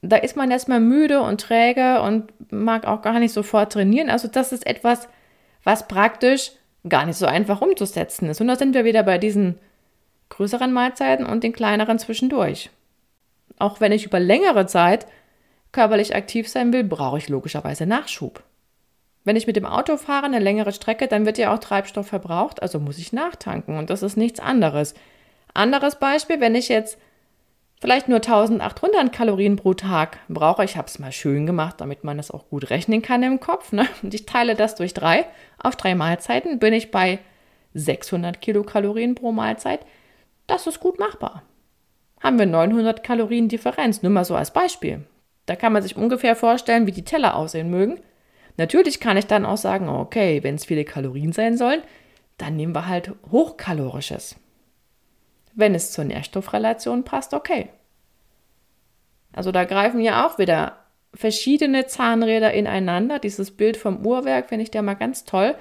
Da 0.02 0.16
ist 0.16 0.36
man 0.36 0.50
erstmal 0.50 0.80
müde 0.80 1.20
und 1.20 1.40
träge 1.40 2.00
und 2.00 2.32
mag 2.52 2.86
auch 2.86 3.02
gar 3.02 3.18
nicht 3.18 3.32
sofort 3.32 3.72
trainieren. 3.72 4.08
Also 4.08 4.28
das 4.28 4.52
ist 4.52 4.66
etwas, 4.66 5.08
was 5.62 5.88
praktisch 5.88 6.52
gar 6.88 7.06
nicht 7.06 7.16
so 7.16 7.26
einfach 7.26 7.60
umzusetzen 7.60 8.28
ist. 8.28 8.40
Und 8.40 8.48
da 8.48 8.56
sind 8.56 8.74
wir 8.74 8.84
wieder 8.84 9.02
bei 9.02 9.18
diesen 9.18 9.58
größeren 10.28 10.72
Mahlzeiten 10.72 11.26
und 11.26 11.44
den 11.44 11.52
kleineren 11.52 11.98
zwischendurch. 11.98 12.70
Auch 13.58 13.80
wenn 13.80 13.92
ich 13.92 14.04
über 14.04 14.20
längere 14.20 14.66
Zeit 14.66 15.06
körperlich 15.72 16.14
aktiv 16.14 16.48
sein 16.48 16.72
will, 16.72 16.84
brauche 16.84 17.18
ich 17.18 17.28
logischerweise 17.28 17.86
Nachschub. 17.86 18.42
Wenn 19.24 19.36
ich 19.36 19.46
mit 19.46 19.56
dem 19.56 19.66
Auto 19.66 19.96
fahre 19.96 20.26
eine 20.26 20.38
längere 20.38 20.72
Strecke, 20.72 21.08
dann 21.08 21.26
wird 21.26 21.36
ja 21.36 21.52
auch 21.52 21.58
Treibstoff 21.58 22.06
verbraucht, 22.06 22.62
also 22.62 22.78
muss 22.78 22.98
ich 22.98 23.12
nachtanken 23.12 23.76
und 23.76 23.90
das 23.90 24.02
ist 24.02 24.16
nichts 24.16 24.38
anderes. 24.38 24.94
Anderes 25.52 25.98
Beispiel, 25.98 26.40
wenn 26.40 26.54
ich 26.54 26.68
jetzt 26.68 26.98
vielleicht 27.80 28.08
nur 28.08 28.18
1800 28.18 29.12
Kalorien 29.12 29.56
pro 29.56 29.74
Tag 29.74 30.18
brauche, 30.28 30.64
ich 30.64 30.76
habe 30.76 30.86
es 30.86 30.98
mal 30.98 31.12
schön 31.12 31.44
gemacht, 31.44 31.80
damit 31.80 32.04
man 32.04 32.18
es 32.18 32.30
auch 32.30 32.48
gut 32.48 32.70
rechnen 32.70 33.02
kann 33.02 33.22
im 33.22 33.40
Kopf, 33.40 33.72
ne? 33.72 33.88
und 34.02 34.14
ich 34.14 34.26
teile 34.26 34.54
das 34.54 34.76
durch 34.76 34.94
drei, 34.94 35.26
auf 35.58 35.76
drei 35.76 35.94
Mahlzeiten 35.94 36.58
bin 36.58 36.72
ich 36.72 36.90
bei 36.90 37.18
600 37.74 38.40
Kilokalorien 38.40 39.14
pro 39.14 39.32
Mahlzeit. 39.32 39.80
Das 40.46 40.66
ist 40.66 40.80
gut 40.80 40.98
machbar. 40.98 41.42
Haben 42.20 42.38
wir 42.38 42.46
900 42.46 43.02
Kalorien 43.02 43.48
Differenz, 43.48 44.02
nur 44.02 44.12
mal 44.12 44.24
so 44.24 44.34
als 44.34 44.52
Beispiel. 44.52 45.04
Da 45.46 45.56
kann 45.56 45.72
man 45.72 45.82
sich 45.82 45.96
ungefähr 45.96 46.34
vorstellen, 46.36 46.86
wie 46.86 46.92
die 46.92 47.04
Teller 47.04 47.36
aussehen 47.36 47.70
mögen. 47.70 48.00
Natürlich 48.56 49.00
kann 49.00 49.16
ich 49.16 49.26
dann 49.26 49.46
auch 49.46 49.58
sagen, 49.58 49.88
okay, 49.88 50.42
wenn 50.42 50.54
es 50.54 50.64
viele 50.64 50.84
Kalorien 50.84 51.32
sein 51.32 51.56
sollen, 51.56 51.82
dann 52.38 52.56
nehmen 52.56 52.74
wir 52.74 52.86
halt 52.86 53.12
hochkalorisches. 53.30 54.36
Wenn 55.54 55.74
es 55.74 55.92
zur 55.92 56.04
Nährstoffrelation 56.04 57.04
passt, 57.04 57.32
okay. 57.32 57.68
Also 59.32 59.52
da 59.52 59.64
greifen 59.64 60.00
ja 60.00 60.26
auch 60.26 60.38
wieder 60.38 60.78
verschiedene 61.14 61.86
Zahnräder 61.86 62.52
ineinander. 62.52 63.18
Dieses 63.18 63.50
Bild 63.50 63.76
vom 63.76 64.04
Uhrwerk 64.04 64.48
finde 64.48 64.64
ich 64.64 64.74
ja 64.74 64.82
mal 64.82 64.94
ganz 64.94 65.24
toll, 65.24 65.54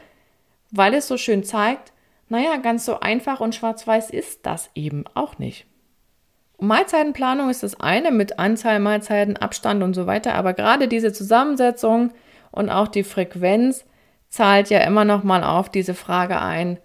weil 0.72 0.94
es 0.94 1.08
so 1.08 1.18
schön 1.18 1.44
zeigt, 1.44 1.94
naja, 2.28 2.58
ganz 2.58 2.86
so 2.86 3.00
einfach 3.00 3.40
und 3.40 3.56
schwarz-weiß 3.56 4.10
ist 4.10 4.46
das 4.46 4.70
eben 4.76 5.06
auch 5.14 5.38
nicht. 5.38 5.66
Mahlzeitenplanung 6.60 7.50
ist 7.50 7.64
das 7.64 7.80
eine 7.80 8.12
mit 8.12 8.40
Anzahl 8.40 8.80
Mahlzeiten, 8.80 9.38
Abstand 9.38 9.84
und 9.84 9.94
so 9.94 10.08
weiter, 10.08 10.36
aber 10.36 10.54
gerade 10.54 10.88
diese 10.88 11.12
Zusammensetzung 11.12 12.12
und 12.52 12.70
auch 12.70 12.88
die 12.88 13.04
Frequenz 13.04 13.86
zahlt 14.30 14.70
ja 14.70 14.80
immer 14.80 15.06
noch 15.06 15.24
mal 15.24 15.44
auf 15.44 15.70
diese 15.70 15.94
Frage 15.94 16.42
ein, 16.42 16.80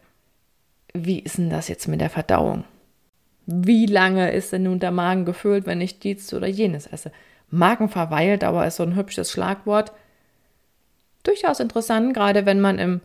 wie 0.92 1.20
ist 1.20 1.38
denn 1.38 1.50
das 1.50 1.68
jetzt 1.68 1.86
mit 1.86 2.00
der 2.00 2.10
Verdauung? 2.10 2.64
Wie 3.46 3.86
lange 3.86 4.32
ist 4.32 4.52
denn 4.52 4.64
nun 4.64 4.80
der 4.80 4.90
Magen 4.90 5.24
gefüllt, 5.24 5.66
wenn 5.66 5.80
ich 5.80 6.00
dies 6.00 6.32
oder 6.34 6.46
jenes 6.46 6.86
esse? 6.86 7.12
Magenverweildauer 7.48 8.66
ist 8.66 8.76
so 8.76 8.82
ein 8.82 8.96
hübsches 8.96 9.30
Schlagwort. 9.30 9.92
Durchaus 11.22 11.60
interessant, 11.60 12.14
gerade 12.14 12.46
wenn 12.46 12.60
man 12.60 12.78
im 12.78 13.00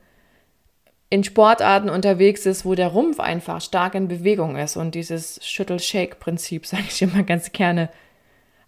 in 1.09 1.23
Sportarten 1.23 1.89
unterwegs 1.89 2.45
ist, 2.45 2.65
wo 2.65 2.75
der 2.75 2.87
Rumpf 2.87 3.19
einfach 3.19 3.61
stark 3.61 3.95
in 3.95 4.07
Bewegung 4.07 4.55
ist 4.55 4.75
und 4.75 4.95
dieses 4.95 5.39
Schüttel-Shake-Prinzip, 5.45 6.65
sage 6.65 6.83
ich 6.87 7.01
immer 7.01 7.23
ganz 7.23 7.51
gerne, 7.51 7.89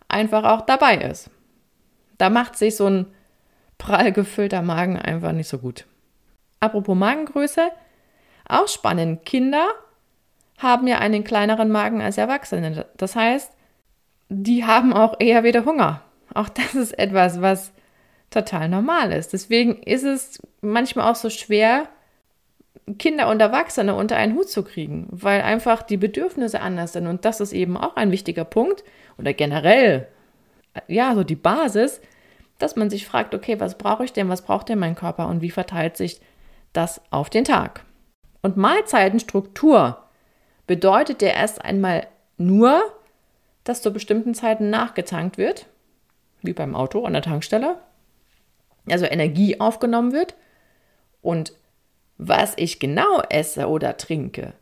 einfach 0.07 0.43
auch 0.43 0.61
dabei 0.61 0.97
ist. 0.97 1.29
Da 2.17 2.29
macht 2.29 2.57
sich 2.57 2.75
so 2.75 2.87
ein 2.87 3.07
prall 3.77 4.11
gefüllter 4.11 4.61
Magen 4.61 4.97
einfach 4.97 5.31
nicht 5.31 5.47
so 5.47 5.59
gut. 5.59 5.85
Apropos 6.59 6.95
Magengröße, 6.95 7.69
auch 8.47 8.67
spannend. 8.67 9.25
Kinder 9.25 9.67
haben 10.57 10.87
ja 10.87 10.97
einen 10.97 11.23
kleineren 11.23 11.69
Magen 11.69 12.01
als 12.01 12.17
Erwachsene. 12.17 12.85
Das 12.97 13.15
heißt, 13.15 13.51
die 14.29 14.65
haben 14.65 14.93
auch 14.93 15.15
eher 15.19 15.43
wieder 15.43 15.65
Hunger. 15.65 16.01
Auch 16.33 16.49
das 16.49 16.75
ist 16.75 16.97
etwas, 16.97 17.41
was 17.41 17.71
total 18.29 18.67
normal 18.69 19.11
ist. 19.11 19.33
Deswegen 19.33 19.81
ist 19.83 20.03
es 20.03 20.41
manchmal 20.61 21.11
auch 21.11 21.15
so 21.15 21.29
schwer, 21.29 21.87
Kinder 22.97 23.29
und 23.29 23.41
Erwachsene 23.41 23.95
unter 23.95 24.15
einen 24.15 24.35
Hut 24.35 24.49
zu 24.49 24.63
kriegen, 24.63 25.07
weil 25.11 25.41
einfach 25.41 25.83
die 25.83 25.97
Bedürfnisse 25.97 26.61
anders 26.61 26.93
sind. 26.93 27.07
Und 27.07 27.25
das 27.25 27.41
ist 27.41 27.51
eben 27.51 27.75
auch 27.75 27.95
ein 27.95 28.11
wichtiger 28.11 28.45
Punkt 28.45 28.83
oder 29.17 29.33
generell, 29.33 30.07
ja, 30.87 31.13
so 31.13 31.23
die 31.23 31.35
Basis, 31.35 31.99
dass 32.59 32.75
man 32.75 32.89
sich 32.89 33.05
fragt, 33.05 33.35
okay, 33.35 33.59
was 33.59 33.77
brauche 33.77 34.05
ich 34.05 34.13
denn, 34.13 34.29
was 34.29 34.41
braucht 34.41 34.69
denn 34.69 34.79
mein 34.79 34.95
Körper 34.95 35.27
und 35.27 35.41
wie 35.41 35.51
verteilt 35.51 35.97
sich 35.97 36.21
das 36.71 37.01
auf 37.11 37.29
den 37.29 37.43
Tag? 37.43 37.83
Und 38.41 38.57
Mahlzeitenstruktur 38.57 39.97
bedeutet 40.65 41.21
ja 41.21 41.29
erst 41.29 41.63
einmal 41.63 42.07
nur, 42.37 42.81
dass 43.63 43.81
zu 43.81 43.91
bestimmten 43.91 44.33
Zeiten 44.33 44.69
nachgetankt 44.69 45.37
wird, 45.37 45.67
wie 46.41 46.53
beim 46.53 46.75
Auto 46.75 47.03
an 47.03 47.13
der 47.13 47.21
Tankstelle, 47.21 47.77
also 48.89 49.05
Energie 49.05 49.59
aufgenommen 49.59 50.13
wird 50.13 50.35
und 51.21 51.53
was 52.17 52.53
ich 52.57 52.79
genau 52.79 53.21
esse 53.29 53.67
oder 53.67 53.97
trinke, 53.97 54.53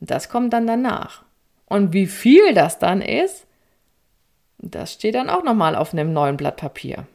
das 0.00 0.28
kommt 0.28 0.52
dann 0.52 0.66
danach. 0.66 1.24
Und 1.66 1.92
wie 1.92 2.06
viel 2.06 2.54
das 2.54 2.78
dann 2.78 3.00
ist, 3.00 3.46
das 4.58 4.92
steht 4.92 5.14
dann 5.14 5.30
auch 5.30 5.42
nochmal 5.42 5.76
auf 5.76 5.92
einem 5.92 6.12
neuen 6.12 6.36
Blatt 6.36 6.56
Papier. 6.56 7.06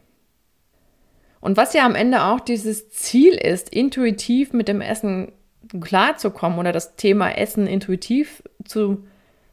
Und 1.42 1.56
was 1.56 1.74
ja 1.74 1.86
am 1.86 1.96
Ende 1.96 2.24
auch 2.24 2.40
dieses 2.40 2.90
Ziel 2.90 3.34
ist, 3.34 3.70
intuitiv 3.70 4.54
mit 4.54 4.68
dem 4.68 4.82
Essen 4.82 5.32
klarzukommen 5.80 6.60
oder 6.60 6.72
das 6.72 6.96
Thema 6.96 7.32
Essen 7.32 7.68
intuitiv 7.68 8.44
zu 8.66 9.06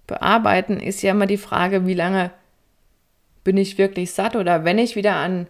bearbeiten, 0.06 0.80
ist 0.80 1.02
ja 1.02 1.12
immer 1.12 1.26
die 1.26 1.36
Frage, 1.36 1.86
wie 1.86 1.94
lange 1.94 2.30
bin 3.44 3.56
ich 3.56 3.78
wirklich 3.78 4.12
satt 4.12 4.34
oder 4.34 4.64
wenn 4.64 4.78
ich 4.78 4.96
wieder 4.96 5.14
an 5.16 5.46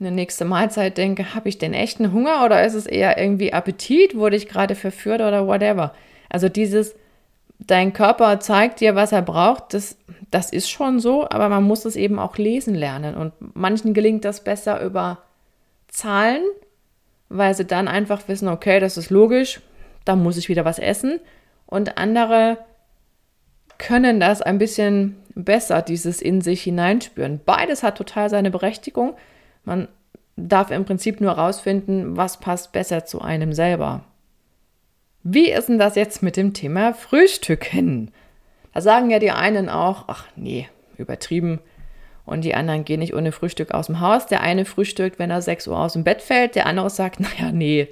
eine 0.00 0.10
nächste 0.10 0.44
Mahlzeit 0.44 0.96
denke, 0.96 1.34
habe 1.34 1.48
ich 1.48 1.58
denn 1.58 1.74
echten 1.74 2.12
Hunger 2.12 2.44
oder 2.44 2.64
ist 2.64 2.74
es 2.74 2.86
eher 2.86 3.18
irgendwie 3.18 3.52
Appetit, 3.52 4.16
wurde 4.16 4.36
ich 4.36 4.48
gerade 4.48 4.74
verführt 4.74 5.20
oder 5.20 5.46
whatever. 5.46 5.92
Also 6.30 6.48
dieses, 6.48 6.94
dein 7.58 7.92
Körper 7.92 8.40
zeigt 8.40 8.80
dir, 8.80 8.94
was 8.94 9.12
er 9.12 9.22
braucht, 9.22 9.74
das, 9.74 9.98
das 10.30 10.52
ist 10.52 10.70
schon 10.70 11.00
so, 11.00 11.28
aber 11.28 11.48
man 11.48 11.64
muss 11.64 11.84
es 11.84 11.96
eben 11.96 12.18
auch 12.18 12.38
lesen 12.38 12.74
lernen. 12.74 13.14
Und 13.14 13.32
manchen 13.54 13.92
gelingt 13.92 14.24
das 14.24 14.42
besser 14.42 14.80
über 14.82 15.18
Zahlen, 15.88 16.42
weil 17.28 17.54
sie 17.54 17.66
dann 17.66 17.86
einfach 17.86 18.26
wissen, 18.26 18.48
okay, 18.48 18.80
das 18.80 18.96
ist 18.96 19.10
logisch, 19.10 19.60
da 20.04 20.16
muss 20.16 20.38
ich 20.38 20.48
wieder 20.48 20.64
was 20.64 20.78
essen. 20.78 21.20
Und 21.66 21.98
andere 21.98 22.58
können 23.76 24.18
das 24.18 24.40
ein 24.40 24.58
bisschen 24.58 25.16
besser, 25.34 25.82
dieses 25.82 26.20
in 26.20 26.40
sich 26.40 26.62
hineinspüren. 26.62 27.40
Beides 27.44 27.82
hat 27.82 27.98
total 27.98 28.30
seine 28.30 28.50
Berechtigung. 28.50 29.14
Man 29.64 29.88
darf 30.36 30.70
im 30.70 30.84
Prinzip 30.84 31.20
nur 31.20 31.36
herausfinden, 31.36 32.16
was 32.16 32.40
passt 32.40 32.72
besser 32.72 33.04
zu 33.04 33.20
einem 33.20 33.52
selber. 33.52 34.04
Wie 35.22 35.50
ist 35.50 35.68
denn 35.68 35.78
das 35.78 35.96
jetzt 35.96 36.22
mit 36.22 36.36
dem 36.36 36.54
Thema 36.54 36.94
Frühstücken? 36.94 38.10
Da 38.72 38.80
sagen 38.80 39.10
ja 39.10 39.18
die 39.18 39.30
einen 39.30 39.68
auch, 39.68 40.04
ach 40.06 40.26
nee, 40.36 40.68
übertrieben. 40.96 41.60
Und 42.24 42.44
die 42.44 42.54
anderen 42.54 42.84
gehen 42.84 43.00
nicht 43.00 43.14
ohne 43.14 43.32
Frühstück 43.32 43.72
aus 43.72 43.86
dem 43.86 44.00
Haus. 44.00 44.26
Der 44.26 44.40
eine 44.40 44.64
frühstückt, 44.64 45.18
wenn 45.18 45.30
er 45.30 45.42
6 45.42 45.66
Uhr 45.66 45.78
aus 45.78 45.94
dem 45.94 46.04
Bett 46.04 46.22
fällt. 46.22 46.54
Der 46.54 46.66
andere 46.66 46.88
sagt, 46.88 47.20
naja, 47.20 47.52
nee, 47.52 47.88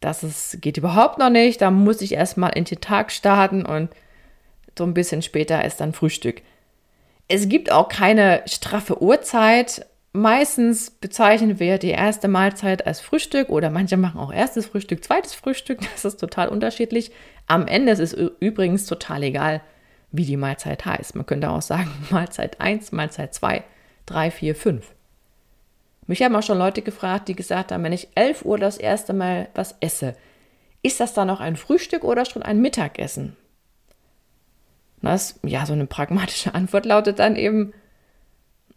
das 0.00 0.22
ist, 0.22 0.62
geht 0.62 0.78
überhaupt 0.78 1.18
noch 1.18 1.30
nicht. 1.30 1.60
Da 1.60 1.70
muss 1.70 2.00
ich 2.00 2.12
erstmal 2.12 2.52
in 2.56 2.64
den 2.64 2.80
Tag 2.80 3.12
starten 3.12 3.66
und 3.66 3.90
so 4.78 4.84
ein 4.84 4.94
bisschen 4.94 5.22
später 5.22 5.64
ist 5.64 5.80
dann 5.80 5.92
Frühstück. 5.92 6.42
Es 7.28 7.48
gibt 7.48 7.70
auch 7.70 7.88
keine 7.88 8.42
straffe 8.46 9.02
Uhrzeit 9.02 9.86
meistens 10.12 10.90
bezeichnen 10.90 11.58
wir 11.58 11.78
die 11.78 11.90
erste 11.90 12.28
Mahlzeit 12.28 12.86
als 12.86 13.00
Frühstück 13.00 13.48
oder 13.48 13.70
manche 13.70 13.96
machen 13.96 14.20
auch 14.20 14.32
erstes 14.32 14.66
Frühstück, 14.66 15.04
zweites 15.04 15.34
Frühstück. 15.34 15.80
Das 15.92 16.04
ist 16.04 16.20
total 16.20 16.48
unterschiedlich. 16.48 17.10
Am 17.46 17.66
Ende 17.66 17.92
ist 17.92 18.00
es 18.00 18.12
übrigens 18.12 18.86
total 18.86 19.22
egal, 19.22 19.60
wie 20.12 20.24
die 20.24 20.36
Mahlzeit 20.36 20.84
heißt. 20.84 21.14
Man 21.14 21.26
könnte 21.26 21.50
auch 21.50 21.62
sagen 21.62 21.90
Mahlzeit 22.10 22.60
1, 22.60 22.92
Mahlzeit 22.92 23.34
2, 23.34 23.64
3, 24.06 24.30
4, 24.30 24.54
5. 24.54 24.94
Mich 26.06 26.22
haben 26.22 26.34
auch 26.34 26.42
schon 26.42 26.58
Leute 26.58 26.82
gefragt, 26.82 27.28
die 27.28 27.36
gesagt 27.36 27.70
haben, 27.70 27.84
wenn 27.84 27.92
ich 27.92 28.08
11 28.16 28.44
Uhr 28.44 28.58
das 28.58 28.78
erste 28.78 29.12
Mal 29.12 29.48
was 29.54 29.76
esse, 29.80 30.16
ist 30.82 30.98
das 30.98 31.14
dann 31.14 31.28
noch 31.28 31.40
ein 31.40 31.56
Frühstück 31.56 32.04
oder 32.04 32.24
schon 32.24 32.42
ein 32.42 32.60
Mittagessen? 32.60 33.36
Das, 35.02 35.38
ja, 35.44 35.66
so 35.66 35.72
eine 35.72 35.86
pragmatische 35.86 36.54
Antwort 36.54 36.84
lautet 36.84 37.18
dann 37.18 37.36
eben 37.36 37.72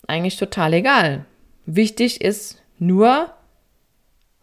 eigentlich 0.07 0.37
total 0.37 0.73
egal. 0.73 1.25
Wichtig 1.65 2.21
ist 2.21 2.61
nur, 2.79 3.29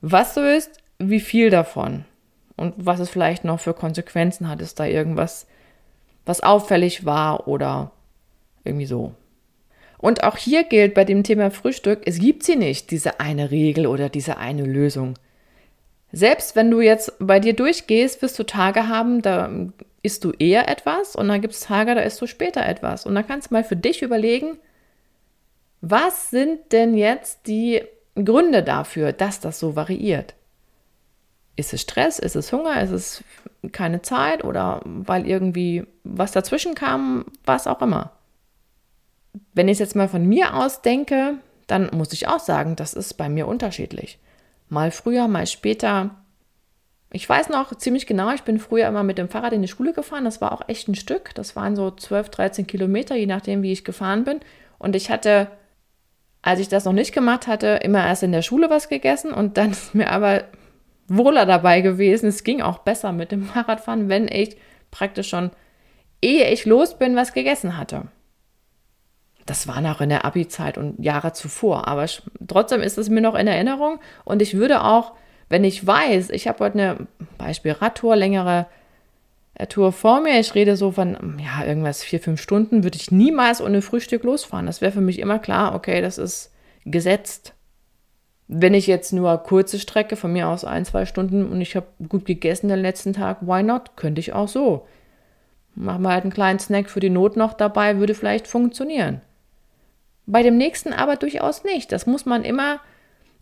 was 0.01 0.35
du 0.35 0.41
isst, 0.41 0.79
wie 0.99 1.21
viel 1.21 1.51
davon 1.51 2.05
und 2.57 2.75
was 2.77 3.01
es 3.01 3.11
vielleicht 3.11 3.45
noch 3.45 3.61
für 3.61 3.75
Konsequenzen 3.75 4.49
hat. 4.49 4.61
Ist 4.61 4.81
da 4.81 4.87
irgendwas, 4.87 5.47
was 6.27 6.43
auffällig 6.43 7.05
war 7.05 7.49
oder 7.49 7.91
irgendwie 8.65 8.87
so. 8.87 9.15
Und 9.99 10.25
auch 10.25 10.37
hier 10.37 10.65
gilt 10.65 10.95
bei 10.95 11.05
dem 11.05 11.25
Thema 11.25 11.51
Frühstück, 11.51 12.03
es 12.07 12.19
gibt 12.19 12.43
sie 12.43 12.57
nicht, 12.57 12.91
diese 12.91 13.21
eine 13.21 13.51
Regel 13.51 13.87
oder 13.87 14.09
diese 14.09 14.39
eine 14.39 14.65
Lösung. 14.65 15.19
Selbst 16.13 16.57
wenn 16.57 16.71
du 16.71 16.81
jetzt 16.81 17.13
bei 17.19 17.39
dir 17.39 17.55
durchgehst, 17.55 18.23
wirst 18.23 18.39
du 18.39 18.45
Tage 18.45 18.89
haben, 18.89 19.21
da 19.23 19.51
isst 20.03 20.25
du 20.25 20.33
eher 20.33 20.69
etwas 20.69 21.15
und 21.15 21.29
dann 21.29 21.43
gibt 21.43 21.55
es 21.55 21.61
Tage, 21.61 21.95
da 21.95 22.01
isst 22.01 22.21
du 22.21 22.27
später 22.27 22.65
etwas. 22.67 23.05
Und 23.05 23.15
dann 23.15 23.27
kannst 23.27 23.51
du 23.51 23.55
mal 23.55 23.65
für 23.65 23.77
dich 23.77 24.03
überlegen, 24.03 24.57
was 25.81 26.31
sind 26.31 26.73
denn 26.73 26.97
jetzt 26.97 27.47
die 27.47 27.83
Gründe 28.15 28.63
dafür, 28.63 29.13
dass 29.13 29.41
das 29.41 29.59
so 29.59 29.77
variiert? 29.77 30.35
Ist 31.57 31.73
es 31.73 31.83
Stress? 31.83 32.19
Ist 32.19 32.37
es 32.37 32.53
Hunger? 32.53 32.81
Ist 32.83 32.91
es 32.91 33.25
keine 33.73 34.03
Zeit? 34.03 34.45
Oder 34.45 34.81
weil 34.85 35.27
irgendwie 35.27 35.87
was 36.05 36.33
dazwischen 36.33 36.75
kam? 36.75 37.27
Was 37.45 37.67
auch 37.67 37.83
immer. 37.83 38.13
Wenn 39.53 39.69
ich 39.69 39.75
es 39.75 39.79
jetzt 39.81 39.97
mal 39.97 40.09
von 40.09 40.27
mir 40.27 40.55
aus 40.55 40.83
denke, 40.83 41.35
dann 41.67 41.91
muss 41.93 42.13
ich 42.13 42.29
auch 42.29 42.41
sagen, 42.41 42.77
das 42.77 42.95
ist 42.95 43.15
bei 43.15 43.29
mir 43.29 43.47
unterschiedlich. 43.47 44.19
Mal 44.69 44.91
früher, 44.91 45.29
mal 45.29 45.47
später. 45.47 46.11
Ich 47.13 47.29
weiß 47.29 47.49
noch 47.49 47.75
ziemlich 47.77 48.07
genau, 48.07 48.33
ich 48.33 48.43
bin 48.43 48.59
früher 48.59 48.87
immer 48.87 49.03
mit 49.03 49.19
dem 49.19 49.29
Fahrrad 49.29 49.53
in 49.53 49.63
die 49.63 49.69
Schule 49.69 49.93
gefahren. 49.93 50.25
Das 50.25 50.41
war 50.41 50.53
auch 50.53 50.69
echt 50.69 50.89
ein 50.89 50.95
Stück. 50.95 51.35
Das 51.35 51.57
waren 51.57 51.75
so 51.77 51.91
12, 51.91 52.29
13 52.31 52.67
Kilometer, 52.67 53.17
je 53.17 53.27
nachdem, 53.27 53.63
wie 53.63 53.73
ich 53.73 53.85
gefahren 53.85 54.25
bin. 54.25 54.41
Und 54.79 54.97
ich 54.97 55.11
hatte 55.11 55.49
als 56.43 56.61
ich 56.61 56.69
das 56.69 56.85
noch 56.85 56.93
nicht 56.93 57.13
gemacht 57.13 57.47
hatte, 57.47 57.81
immer 57.83 58.07
erst 58.07 58.23
in 58.23 58.33
der 58.33 58.43
Schule 58.43 58.71
was 58.71 58.89
gegessen 58.89 59.33
und 59.33 59.57
dann 59.57 59.71
ist 59.73 59.95
mir 59.95 60.11
aber 60.11 60.45
wohler 61.09 61.47
dabei 61.47 61.81
gewesen. 61.81 62.27
Es 62.27 62.45
ging 62.45 62.63
auch 62.63 62.79
besser 62.79 63.13
mit 63.13 63.33
dem 63.33 63.45
Fahrradfahren, 63.45 64.09
wenn 64.09 64.29
ich 64.29 64.57
praktisch 64.91 65.29
schon, 65.29 65.51
ehe 66.23 66.51
ich 66.51 66.65
los 66.67 66.99
bin, 66.99 67.17
was 67.17 67.33
gegessen 67.33 67.77
hatte. 67.77 68.09
Das 69.47 69.67
war 69.67 69.81
noch 69.81 70.01
in 70.01 70.11
der 70.11 70.25
Abi-Zeit 70.25 70.79
und 70.79 71.03
Jahre 71.03 71.33
zuvor, 71.33 71.89
aber 71.89 72.07
trotzdem 72.47 72.83
ist 72.83 72.99
es 72.99 73.09
mir 73.09 73.21
noch 73.21 73.35
in 73.35 73.47
Erinnerung 73.47 73.99
und 74.25 74.43
ich 74.43 74.55
würde 74.55 74.85
auch, 74.85 75.15
wenn 75.49 75.65
ich 75.65 75.85
weiß, 75.85 76.31
ich 76.31 76.47
habe 76.47 76.65
heute 76.65 76.79
eine 76.79 77.07
Beispiel 77.37 77.73
Radtour, 77.73 78.15
längere 78.15 78.67
Tour 79.69 79.93
vor 79.93 80.21
mir, 80.21 80.39
ich 80.41 80.55
rede 80.55 80.77
so 80.77 80.93
von, 80.93 81.39
ja, 81.39 81.67
irgendwas 81.67 82.03
vier, 82.03 82.21
fünf 82.21 82.41
Stunden, 82.41 82.85
würde 82.85 82.97
ich 82.97 83.11
niemals 83.11 83.61
ohne 83.61 83.83
Frühstück 83.83 84.25
losfahren. 84.25 84.67
Das 84.67 84.81
wäre 84.81 84.93
für 84.93 85.01
mich 85.01 85.19
immer 85.19 85.39
klar, 85.39 85.75
okay, 85.75 86.01
das 86.01 86.19
ist 86.19 86.53
gesetzt. 86.85 87.55
Wenn 88.49 88.75
ich 88.75 88.87
jetzt 88.87 89.13
nur 89.13 89.39
kurze 89.39 89.79
Strecke, 89.79 90.17
von 90.17 90.33
mir 90.33 90.49
aus 90.49 90.65
ein, 90.65 90.85
zwei 90.85 91.07
Stunden 91.07 91.49
und 91.51 91.61
ich 91.61 91.77
habe 91.77 91.87
gut 92.09 92.25
gegessen 92.25 92.69
den 92.69 92.81
letzten 92.81 93.13
Tag, 93.13 93.39
why 93.43 93.63
not? 93.63 93.97
Könnte 93.97 94.21
ich 94.21 94.33
auch 94.33 94.49
so. 94.49 94.87
Machen 95.75 96.03
wir 96.03 96.11
halt 96.11 96.25
einen 96.25 96.33
kleinen 96.33 96.59
Snack 96.59 96.91
für 96.91 97.01
die 97.01 97.11
Not 97.11 97.37
noch 97.37 97.53
dabei, 97.53 97.99
würde 97.99 98.15
vielleicht 98.15 98.49
funktionieren. 98.49 99.21
Bei 100.27 100.43
dem 100.43 100.57
nächsten 100.57 100.93
aber 100.93 101.17
durchaus 101.17 101.65
nicht. 101.65 101.93
Das 101.93 102.07
muss 102.07 102.27
man 102.27 102.45
immer 102.45 102.81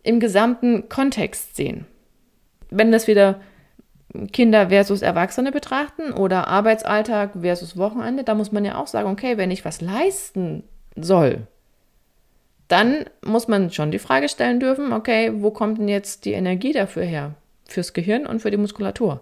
im 0.03 0.19
gesamten 0.19 0.89
Kontext 0.89 1.55
sehen. 1.55 1.85
Wenn 2.69 2.91
das 2.91 3.07
wieder 3.07 3.41
Kinder 4.31 4.69
versus 4.69 5.01
Erwachsene 5.01 5.51
betrachten 5.51 6.11
oder 6.11 6.47
Arbeitsalltag 6.47 7.31
versus 7.41 7.77
Wochenende, 7.77 8.23
da 8.23 8.33
muss 8.33 8.51
man 8.51 8.65
ja 8.65 8.77
auch 8.77 8.87
sagen, 8.87 9.09
okay, 9.09 9.37
wenn 9.37 9.51
ich 9.51 9.65
was 9.65 9.81
leisten 9.81 10.63
soll, 10.95 11.47
dann 12.67 13.05
muss 13.23 13.47
man 13.47 13.71
schon 13.71 13.91
die 13.91 13.99
Frage 13.99 14.29
stellen 14.29 14.59
dürfen, 14.59 14.93
okay, 14.93 15.31
wo 15.35 15.51
kommt 15.51 15.77
denn 15.77 15.87
jetzt 15.87 16.25
die 16.25 16.33
Energie 16.33 16.73
dafür 16.73 17.03
her? 17.03 17.35
Fürs 17.67 17.93
Gehirn 17.93 18.25
und 18.25 18.41
für 18.41 18.51
die 18.51 18.57
Muskulatur. 18.57 19.21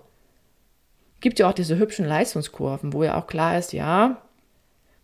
Gibt 1.20 1.40
ja 1.40 1.50
auch 1.50 1.54
diese 1.54 1.78
hübschen 1.78 2.06
Leistungskurven, 2.06 2.94
wo 2.94 3.04
ja 3.04 3.20
auch 3.20 3.28
klar 3.28 3.58
ist, 3.58 3.74
ja, 3.74 4.22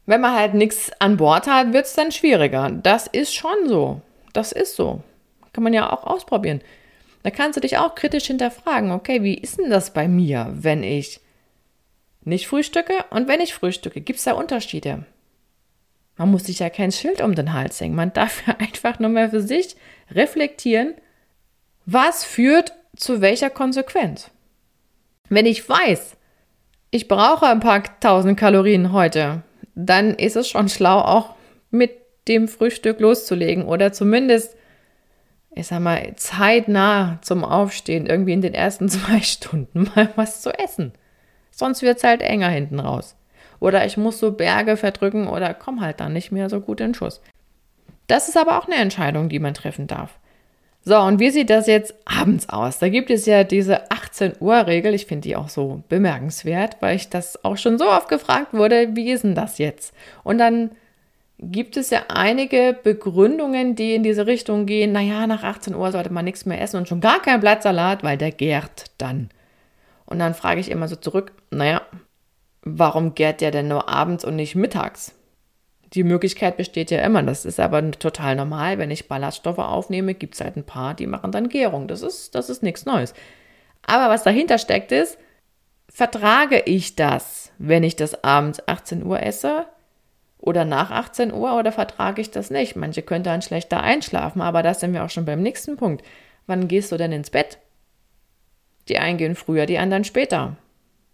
wenn 0.05 0.21
man 0.21 0.35
halt 0.35 0.53
nichts 0.53 0.91
an 0.99 1.17
Bord 1.17 1.47
hat, 1.47 1.73
wird 1.73 1.85
es 1.85 1.93
dann 1.93 2.11
schwieriger. 2.11 2.69
Das 2.71 3.07
ist 3.07 3.33
schon 3.33 3.67
so. 3.67 4.01
Das 4.33 4.51
ist 4.51 4.75
so. 4.75 5.01
Kann 5.53 5.63
man 5.63 5.73
ja 5.73 5.91
auch 5.91 6.03
ausprobieren. 6.03 6.61
Da 7.23 7.31
kannst 7.31 7.57
du 7.57 7.61
dich 7.61 7.77
auch 7.77 7.95
kritisch 7.95 8.25
hinterfragen, 8.25 8.91
okay, 8.91 9.23
wie 9.23 9.35
ist 9.35 9.57
denn 9.57 9.69
das 9.69 9.93
bei 9.93 10.07
mir, 10.07 10.49
wenn 10.53 10.83
ich 10.83 11.21
nicht 12.25 12.47
frühstücke 12.47 12.93
und 13.09 13.27
wenn 13.27 13.41
ich 13.41 13.53
frühstücke? 13.53 14.01
Gibt 14.01 14.19
es 14.19 14.25
da 14.25 14.33
Unterschiede? 14.33 15.05
Man 16.17 16.31
muss 16.31 16.43
sich 16.43 16.59
ja 16.59 16.69
kein 16.69 16.91
Schild 16.91 17.21
um 17.21 17.33
den 17.33 17.53
Hals 17.53 17.79
hängen. 17.81 17.95
Man 17.95 18.13
darf 18.13 18.45
ja 18.45 18.55
einfach 18.59 18.99
nur 18.99 19.09
mal 19.09 19.29
für 19.29 19.41
sich 19.41 19.75
reflektieren, 20.11 20.93
was 21.85 22.23
führt 22.23 22.73
zu 22.95 23.21
welcher 23.21 23.49
Konsequenz. 23.49 24.29
Wenn 25.29 25.45
ich 25.45 25.67
weiß, 25.67 26.15
ich 26.91 27.07
brauche 27.07 27.47
ein 27.47 27.59
paar 27.59 27.99
tausend 27.99 28.39
Kalorien 28.39 28.91
heute, 28.91 29.41
dann 29.75 30.13
ist 30.13 30.35
es 30.35 30.47
schon 30.47 30.69
schlau, 30.69 30.99
auch 30.99 31.35
mit 31.71 31.91
dem 32.27 32.47
Frühstück 32.47 32.99
loszulegen 32.99 33.65
oder 33.65 33.91
zumindest 33.91 34.55
ich 35.55 35.67
sag 35.67 35.79
mal, 35.79 36.13
zeitnah 36.15 37.19
zum 37.21 37.43
Aufstehen, 37.43 38.05
irgendwie 38.05 38.33
in 38.33 38.41
den 38.41 38.53
ersten 38.53 38.89
zwei 38.89 39.21
Stunden 39.21 39.89
mal 39.95 40.09
was 40.15 40.41
zu 40.41 40.51
essen. 40.57 40.93
Sonst 41.51 41.81
wird 41.81 41.97
es 41.97 42.03
halt 42.03 42.21
enger 42.21 42.49
hinten 42.49 42.79
raus. 42.79 43.15
Oder 43.59 43.85
ich 43.85 43.95
muss 43.95 44.19
so 44.19 44.31
Berge 44.31 44.75
verdrücken 44.75 45.27
oder 45.27 45.53
komm 45.53 45.81
halt 45.81 45.99
dann 45.99 46.13
nicht 46.13 46.31
mehr 46.31 46.49
so 46.49 46.59
gut 46.59 46.81
in 46.81 46.93
Schuss. 46.93 47.21
Das 48.07 48.27
ist 48.27 48.37
aber 48.37 48.57
auch 48.57 48.67
eine 48.67 48.75
Entscheidung, 48.75 49.29
die 49.29 49.39
man 49.39 49.53
treffen 49.53 49.87
darf. 49.87 50.19
So, 50.85 50.99
und 50.99 51.19
wie 51.19 51.29
sieht 51.29 51.49
das 51.49 51.67
jetzt 51.67 51.93
abends 52.03 52.49
aus? 52.49 52.79
Da 52.79 52.89
gibt 52.89 53.09
es 53.09 53.25
ja 53.25 53.45
diese 53.45 53.89
18 53.89 54.33
Uhr 54.41 54.67
Regel. 54.67 54.93
Ich 54.93 55.05
finde 55.05 55.21
die 55.21 55.37
auch 55.37 55.47
so 55.47 55.81
bemerkenswert, 55.87 56.77
weil 56.81 56.97
ich 56.97 57.09
das 57.09 57.45
auch 57.45 57.55
schon 57.55 57.77
so 57.77 57.89
oft 57.89 58.09
gefragt 58.09 58.53
wurde, 58.53 58.93
wie 58.93 59.09
ist 59.11 59.23
denn 59.23 59.35
das 59.35 59.59
jetzt? 59.59 59.93
Und 60.25 60.39
dann 60.39 60.71
gibt 61.51 61.77
es 61.77 61.89
ja 61.89 62.03
einige 62.09 62.77
Begründungen, 62.81 63.75
die 63.75 63.95
in 63.95 64.03
diese 64.03 64.27
Richtung 64.27 64.65
gehen, 64.65 64.91
naja, 64.91 65.27
nach 65.27 65.43
18 65.43 65.75
Uhr 65.75 65.91
sollte 65.91 66.11
man 66.11 66.25
nichts 66.25 66.45
mehr 66.45 66.61
essen 66.61 66.77
und 66.77 66.87
schon 66.87 67.01
gar 67.01 67.21
kein 67.21 67.39
Blattsalat, 67.39 68.03
weil 68.03 68.17
der 68.17 68.31
gärt 68.31 68.85
dann. 68.97 69.29
Und 70.05 70.19
dann 70.19 70.33
frage 70.33 70.59
ich 70.59 70.69
immer 70.69 70.87
so 70.87 70.95
zurück, 70.95 71.31
naja, 71.51 71.81
warum 72.63 73.15
gärt 73.15 73.41
der 73.41 73.51
denn 73.51 73.67
nur 73.67 73.89
abends 73.89 74.25
und 74.25 74.35
nicht 74.35 74.55
mittags? 74.55 75.13
Die 75.93 76.03
Möglichkeit 76.03 76.57
besteht 76.57 76.89
ja 76.89 77.01
immer, 77.03 77.21
das 77.21 77.45
ist 77.45 77.59
aber 77.59 77.91
total 77.91 78.35
normal. 78.35 78.79
Wenn 78.79 78.89
ich 78.89 79.07
Ballaststoffe 79.07 79.59
aufnehme, 79.59 80.15
gibt 80.15 80.33
es 80.33 80.41
halt 80.41 80.57
ein 80.57 80.65
paar, 80.65 80.95
die 80.95 81.05
machen 81.05 81.31
dann 81.31 81.49
Gärung. 81.49 81.87
Das 81.87 82.01
ist, 82.01 82.33
das 82.33 82.49
ist 82.49 82.63
nichts 82.63 82.85
Neues. 82.85 83.13
Aber 83.85 84.11
was 84.11 84.23
dahinter 84.23 84.57
steckt 84.57 84.91
ist, 84.91 85.19
vertrage 85.89 86.59
ich 86.61 86.95
das, 86.95 87.51
wenn 87.59 87.83
ich 87.83 87.95
das 87.95 88.23
abends 88.23 88.67
18 88.67 89.05
Uhr 89.05 89.21
esse? 89.21 89.67
Oder 90.43 90.65
nach 90.65 90.91
18 90.91 91.31
Uhr 91.31 91.57
oder 91.57 91.71
vertrage 91.71 92.19
ich 92.19 92.29
das 92.29 92.51
nicht? 92.51 92.75
Manche 92.75 93.01
können 93.01 93.23
dann 93.23 93.41
schlechter 93.41 93.81
einschlafen, 93.81 94.41
aber 94.41 94.61
da 94.61 94.73
sind 94.73 94.91
wir 94.91 95.05
auch 95.05 95.09
schon 95.09 95.23
beim 95.23 95.41
nächsten 95.41 95.77
Punkt. 95.77 96.03
Wann 96.47 96.67
gehst 96.67 96.91
du 96.91 96.97
denn 96.97 97.13
ins 97.13 97.29
Bett? 97.29 97.59
Die 98.89 98.99
einen 98.99 99.17
gehen 99.17 99.35
früher, 99.35 99.65
die 99.65 99.77
anderen 99.77 100.03
später. 100.03 100.57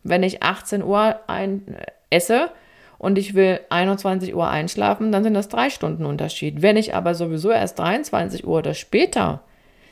Wenn 0.02 0.24
ich 0.24 0.42
18 0.42 0.84
Uhr 0.84 1.20
ein, 1.28 1.68
äh, 1.68 1.86
esse 2.10 2.50
und 2.98 3.20
ich 3.20 3.36
will 3.36 3.60
21 3.70 4.34
Uhr 4.34 4.50
einschlafen, 4.50 5.12
dann 5.12 5.24
sind 5.24 5.36
das 5.36 5.48
drei 5.48 5.70
Stunden 5.70 6.08
Unterschied. 6.08 6.63
Wenn 6.63 6.76
ich 6.76 6.96
aber 6.96 7.13
sowieso 7.13 7.52
erst 7.52 7.78
23 7.78 8.48
Uhr 8.48 8.58
oder 8.58 8.74
später 8.74 9.42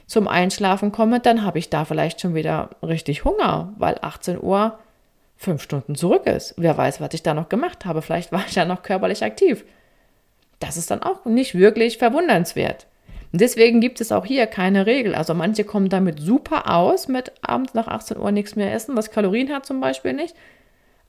zum 0.08 0.28
Einschlafen 0.28 0.92
komme, 0.92 1.20
dann 1.20 1.44
habe 1.44 1.60
ich 1.60 1.70
da 1.70 1.86
vielleicht 1.86 2.22
schon 2.22 2.34
wieder 2.34 2.72
richtig 2.82 3.24
Hunger, 3.24 3.74
weil 3.78 4.00
18 4.02 4.42
Uhr 4.42 4.80
fünf 5.38 5.62
Stunden 5.62 5.96
zurück 5.96 6.26
ist. 6.26 6.56
Wer 6.58 6.76
weiß, 6.76 7.00
was 7.00 7.14
ich 7.14 7.24
da 7.24 7.34
noch 7.34 7.50
gemacht 7.50 7.86
habe. 7.86 8.02
Vielleicht 8.02 8.32
war 8.32 8.44
ich 8.48 8.56
ja 8.56 8.66
noch 8.66 8.84
körperlich 8.84 9.24
aktiv. 9.24 9.64
Das 10.60 10.78
ist 10.78 10.92
dann 10.92 11.04
auch 11.04 11.26
nicht 11.26 11.56
wirklich 11.56 11.98
verwundernswert. 11.98 12.88
Und 13.32 13.42
deswegen 13.42 13.82
gibt 13.82 14.02
es 14.02 14.12
auch 14.12 14.26
hier 14.26 14.48
keine 14.48 14.86
Regel. 14.86 15.14
Also 15.14 15.34
manche 15.34 15.64
kommen 15.64 15.90
damit 15.90 16.20
super 16.20 16.74
aus, 16.74 17.08
mit 17.08 17.32
abends 17.42 17.74
nach 17.74 17.88
18 17.88 18.18
Uhr 18.18 18.32
nichts 18.32 18.56
mehr 18.56 18.74
essen, 18.74 18.96
was 18.96 19.12
Kalorien 19.12 19.54
hat 19.54 19.66
zum 19.66 19.80
Beispiel 19.80 20.14
nicht. 20.14 20.36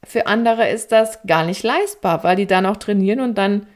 Für 0.05 0.27
andere 0.27 0.69
ist 0.69 0.93
das 0.93 1.21
gar 1.27 1.45
nicht 1.45 1.63
leistbar, 1.63 2.25
weil 2.25 2.37
die 2.37 2.47
dann 2.47 2.67
auch 2.67 2.77
trainieren 2.77 3.21
und 3.21 3.37
dann 3.39 3.67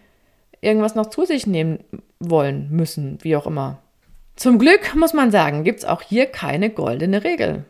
irgendwas 0.61 0.95
noch 0.95 1.07
zu 1.07 1.25
sich 1.25 1.47
nehmen 1.47 1.81
wollen, 2.21 2.69
müssen, 2.71 3.19
wie 3.23 3.37
auch 3.37 3.47
immer. 3.47 3.79
Zum 4.37 4.59
Glück 4.59 4.95
muss 4.95 5.13
man 5.13 5.31
sagen, 5.31 5.65
gibt 5.65 5.81
es 5.81 5.85
auch 5.85 6.03
hier 6.03 6.27
keine 6.27 6.71
goldene 6.71 7.25
Regel. 7.25 7.65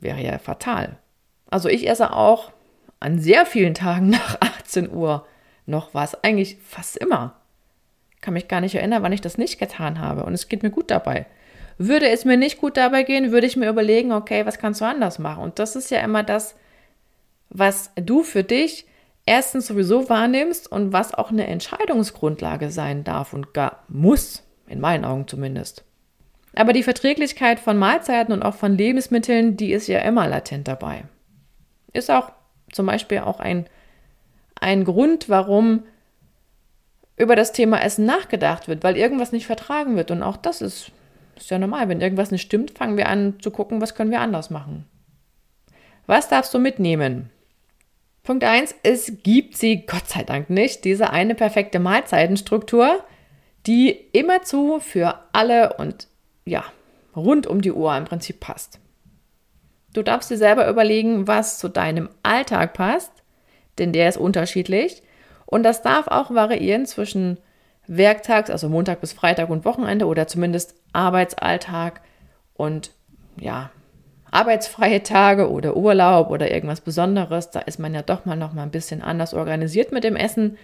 Wäre 0.00 0.20
ja 0.20 0.38
fatal. 0.38 0.96
Also 1.50 1.68
ich 1.68 1.88
esse 1.88 2.12
auch 2.12 2.52
an 3.00 3.18
sehr 3.18 3.46
vielen 3.46 3.74
Tagen 3.74 4.10
nach 4.10 4.40
18 4.40 4.90
Uhr 4.90 5.26
noch 5.66 5.94
was, 5.94 6.22
eigentlich 6.24 6.58
fast 6.64 6.96
immer. 6.96 7.36
Kann 8.20 8.34
mich 8.34 8.48
gar 8.48 8.60
nicht 8.60 8.74
erinnern, 8.74 9.02
wann 9.02 9.12
ich 9.12 9.20
das 9.20 9.38
nicht 9.38 9.58
getan 9.58 10.00
habe 10.00 10.24
und 10.24 10.34
es 10.34 10.48
geht 10.48 10.62
mir 10.62 10.70
gut 10.70 10.90
dabei. 10.90 11.26
Würde 11.78 12.08
es 12.10 12.26
mir 12.26 12.36
nicht 12.36 12.58
gut 12.58 12.76
dabei 12.76 13.04
gehen, 13.04 13.32
würde 13.32 13.46
ich 13.46 13.56
mir 13.56 13.68
überlegen, 13.68 14.12
okay, 14.12 14.44
was 14.44 14.58
kannst 14.58 14.82
du 14.82 14.84
anders 14.84 15.18
machen? 15.18 15.42
Und 15.42 15.58
das 15.58 15.76
ist 15.76 15.90
ja 15.90 16.00
immer 16.00 16.22
das, 16.22 16.54
was 17.48 17.90
du 17.96 18.22
für 18.22 18.44
dich 18.44 18.86
erstens 19.24 19.66
sowieso 19.66 20.08
wahrnimmst 20.08 20.70
und 20.70 20.92
was 20.92 21.14
auch 21.14 21.30
eine 21.30 21.46
Entscheidungsgrundlage 21.46 22.70
sein 22.70 23.04
darf 23.04 23.32
und 23.32 23.54
gar 23.54 23.84
muss, 23.88 24.42
in 24.66 24.80
meinen 24.80 25.04
Augen 25.04 25.26
zumindest. 25.26 25.84
Aber 26.54 26.72
die 26.72 26.82
Verträglichkeit 26.82 27.60
von 27.60 27.78
Mahlzeiten 27.78 28.32
und 28.34 28.42
auch 28.42 28.54
von 28.54 28.76
Lebensmitteln, 28.76 29.56
die 29.56 29.72
ist 29.72 29.86
ja 29.86 30.00
immer 30.00 30.26
latent 30.28 30.68
dabei. 30.68 31.04
Ist 31.92 32.10
auch 32.10 32.32
zum 32.72 32.86
Beispiel 32.86 33.18
auch 33.18 33.40
ein, 33.40 33.66
ein 34.60 34.84
Grund, 34.84 35.28
warum 35.28 35.84
über 37.16 37.36
das 37.36 37.52
Thema 37.52 37.82
Essen 37.82 38.06
nachgedacht 38.06 38.68
wird, 38.68 38.82
weil 38.82 38.96
irgendwas 38.96 39.32
nicht 39.32 39.46
vertragen 39.46 39.96
wird. 39.96 40.10
Und 40.10 40.22
auch 40.22 40.36
das 40.36 40.62
ist, 40.62 40.90
ist 41.36 41.50
ja 41.50 41.58
normal. 41.58 41.88
Wenn 41.88 42.00
irgendwas 42.00 42.30
nicht 42.30 42.42
stimmt, 42.42 42.78
fangen 42.78 42.96
wir 42.96 43.08
an 43.08 43.38
zu 43.40 43.50
gucken, 43.50 43.80
was 43.80 43.94
können 43.94 44.10
wir 44.10 44.20
anders 44.20 44.48
machen. 44.50 44.86
Was 46.06 46.28
darfst 46.28 46.54
du 46.54 46.58
mitnehmen? 46.58 47.30
Punkt 48.22 48.44
1, 48.44 48.74
es 48.82 49.22
gibt 49.22 49.56
sie 49.56 49.86
Gott 49.86 50.08
sei 50.08 50.24
Dank 50.24 50.50
nicht, 50.50 50.84
diese 50.84 51.10
eine 51.10 51.34
perfekte 51.34 51.78
Mahlzeitenstruktur, 51.78 53.04
die 53.66 53.90
immerzu 54.12 54.80
für 54.80 55.18
alle 55.32 55.74
und 55.74 56.08
ja, 56.44 56.64
rund 57.14 57.46
um 57.46 57.60
die 57.60 57.72
Uhr 57.72 57.96
im 57.96 58.04
Prinzip 58.04 58.40
passt. 58.40 58.78
Du 59.92 60.02
darfst 60.02 60.30
dir 60.30 60.36
selber 60.36 60.68
überlegen, 60.68 61.26
was 61.26 61.58
zu 61.58 61.68
deinem 61.68 62.08
Alltag 62.22 62.74
passt, 62.74 63.12
denn 63.78 63.92
der 63.92 64.08
ist 64.08 64.18
unterschiedlich 64.18 65.02
und 65.46 65.62
das 65.64 65.82
darf 65.82 66.06
auch 66.06 66.32
variieren 66.32 66.86
zwischen 66.86 67.38
Werktags, 67.86 68.50
also 68.50 68.68
Montag 68.68 69.00
bis 69.00 69.12
Freitag 69.12 69.50
und 69.50 69.64
Wochenende 69.64 70.06
oder 70.06 70.28
zumindest 70.28 70.76
Arbeitsalltag 70.92 72.02
und 72.54 72.92
ja, 73.36 73.70
arbeitsfreie 74.30 75.02
Tage 75.02 75.50
oder 75.50 75.76
Urlaub 75.76 76.30
oder 76.30 76.52
irgendwas 76.52 76.80
Besonderes. 76.80 77.50
Da 77.50 77.60
ist 77.60 77.80
man 77.80 77.94
ja 77.94 78.02
doch 78.02 78.24
mal 78.24 78.36
noch 78.36 78.52
mal 78.52 78.62
ein 78.62 78.70
bisschen 78.70 79.02
anders 79.02 79.34
organisiert 79.34 79.90
mit 79.90 80.04
dem 80.04 80.14
Essen. 80.16 80.56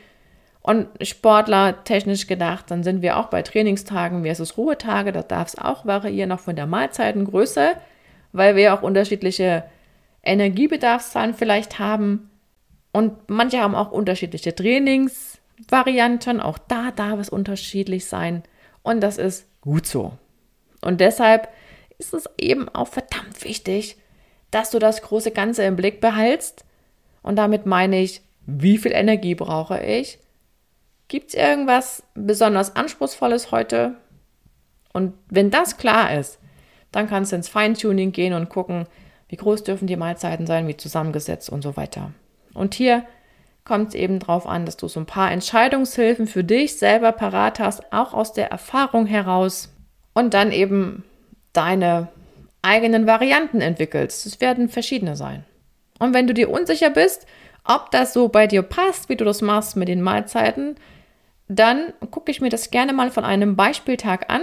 Und 0.61 0.89
Sportler 1.01 1.85
technisch 1.85 2.27
gedacht, 2.27 2.71
dann 2.71 2.83
sind 2.83 3.03
wir 3.03 3.17
auch 3.19 3.27
bei 3.27 3.43
Trainingstagen 3.43 4.23
versus 4.23 4.57
Ruhetage. 4.57 5.13
Da 5.13 5.23
darf 5.23 5.49
es 5.49 5.59
auch 5.59 5.87
variieren, 5.87 6.33
auch 6.33 6.41
von 6.41 6.57
der 6.57 6.67
Mahlzeitengröße, 6.67 7.71
weil 8.33 8.57
wir 8.57 8.75
auch 8.75 8.83
unterschiedliche 8.83 9.65
Energiebedarfszahlen 10.23 11.35
vielleicht 11.35 11.79
haben. 11.79 12.31
Und 12.93 13.29
manche 13.29 13.61
haben 13.61 13.75
auch 13.75 13.93
unterschiedliche 13.93 14.55
Trainingsvarianten. 14.55 16.41
Auch 16.41 16.59
da 16.59 16.91
darf 16.91 17.21
es 17.21 17.29
unterschiedlich 17.29 18.07
sein. 18.07 18.43
Und 18.83 19.01
das 19.01 19.19
ist 19.19 19.47
gut 19.61 19.87
so. 19.87 20.13
Und 20.83 21.01
deshalb 21.01 21.49
ist 21.99 22.15
es 22.15 22.29
eben 22.39 22.69
auch 22.69 22.89
verdammt 22.89 23.43
wichtig, 23.45 23.97
dass 24.51 24.71
du 24.71 24.79
das 24.79 25.03
große 25.03 25.31
Ganze 25.31 25.65
im 25.65 25.77
Blick 25.77 26.01
behältst. 26.01 26.65
Und 27.23 27.37
damit 27.37 27.67
meine 27.67 28.01
ich, 28.01 28.23
wie 28.47 28.79
viel 28.79 28.93
Energie 28.93 29.35
brauche 29.35 29.83
ich? 29.83 30.19
Gibt 31.09 31.31
es 31.31 31.35
irgendwas 31.35 32.03
besonders 32.15 32.77
Anspruchsvolles 32.77 33.51
heute? 33.51 33.97
Und 34.93 35.15
wenn 35.29 35.51
das 35.51 35.77
klar 35.77 36.17
ist, 36.19 36.39
dann 36.97 37.09
kannst 37.09 37.31
du 37.31 37.37
ins 37.37 37.49
Feintuning 37.49 38.13
gehen 38.13 38.33
und 38.33 38.49
gucken, 38.49 38.87
wie 39.29 39.37
groß 39.37 39.65
dürfen 39.65 39.87
die 39.87 39.97
Mahlzeiten 39.97 40.47
sein, 40.47 40.67
wie 40.67 40.79
zusammengesetzt 40.79 41.51
und 41.51 41.61
so 41.61 41.77
weiter. 41.77 42.13
Und 42.55 42.75
hier 42.75 43.05
kommt 43.65 43.89
es 43.89 43.95
eben 43.95 44.19
darauf 44.19 44.47
an, 44.47 44.65
dass 44.65 44.79
du 44.79 44.89
so 44.89 45.01
ein 45.01 45.05
paar 45.05 45.31
Entscheidungshilfen 45.31 46.27
für 46.27 46.43
dich 46.43 46.79
selber 46.79 47.13
parat 47.13 47.61
hast, 47.61 47.93
auch 47.93 48.15
aus 48.15 48.33
der 48.33 48.51
Erfahrung 48.51 49.05
heraus 49.05 49.75
und 50.15 50.33
dann 50.33 50.53
eben 50.53 51.05
deine 51.53 52.09
eigenen 52.63 53.07
Varianten 53.07 53.61
entwickelst. 53.61 54.25
Es 54.25 54.41
werden 54.41 54.71
verschiedene 54.71 55.17
sein. 55.17 55.45
Und 55.99 56.15
wenn 56.15 56.27
du 56.27 56.33
dir 56.33 56.49
unsicher 56.49 56.89
bist, 56.89 57.27
ob 57.63 57.91
das 57.91 58.15
so 58.15 58.29
bei 58.29 58.47
dir 58.47 58.63
passt, 58.63 59.11
wie 59.11 59.17
du 59.17 59.25
das 59.27 59.43
machst 59.43 59.77
mit 59.77 59.89
den 59.89 60.01
Mahlzeiten, 60.01 60.77
dann 61.47 61.93
gucke 62.11 62.31
ich 62.31 62.41
mir 62.41 62.49
das 62.49 62.71
gerne 62.71 62.95
mal 62.95 63.11
von 63.11 63.25
einem 63.25 63.55
Beispieltag 63.55 64.31
an 64.31 64.41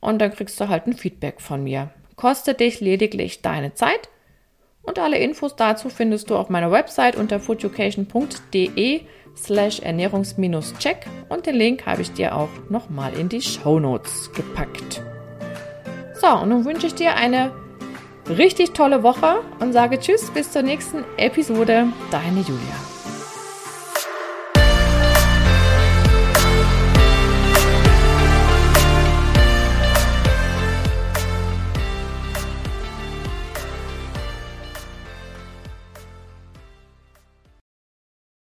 und 0.00 0.20
dann 0.20 0.32
kriegst 0.32 0.60
du 0.60 0.68
halt 0.68 0.86
ein 0.86 0.92
Feedback 0.94 1.40
von 1.40 1.64
mir. 1.64 1.90
Kostet 2.16 2.60
dich 2.60 2.80
lediglich 2.80 3.42
deine 3.42 3.74
Zeit 3.74 4.08
und 4.82 4.98
alle 4.98 5.18
Infos 5.18 5.56
dazu 5.56 5.88
findest 5.88 6.30
du 6.30 6.36
auf 6.36 6.48
meiner 6.48 6.70
Website 6.70 7.16
unter 7.16 7.40
foodeducation.de 7.40 9.02
slash 9.36 9.80
ernährungs-check 9.80 11.06
und 11.28 11.46
den 11.46 11.54
Link 11.54 11.86
habe 11.86 12.02
ich 12.02 12.12
dir 12.12 12.34
auch 12.34 12.48
nochmal 12.68 13.14
in 13.14 13.28
die 13.28 13.42
Show 13.42 13.78
Notes 13.78 14.32
gepackt. 14.32 15.02
So, 16.20 16.28
und 16.28 16.48
nun 16.48 16.64
wünsche 16.64 16.88
ich 16.88 16.94
dir 16.94 17.14
eine 17.14 17.52
richtig 18.28 18.72
tolle 18.72 19.02
Woche 19.02 19.40
und 19.60 19.72
sage 19.72 19.98
Tschüss 19.98 20.30
bis 20.30 20.50
zur 20.50 20.62
nächsten 20.62 21.04
Episode. 21.16 21.86
Deine 22.10 22.40
Julia. 22.40 22.97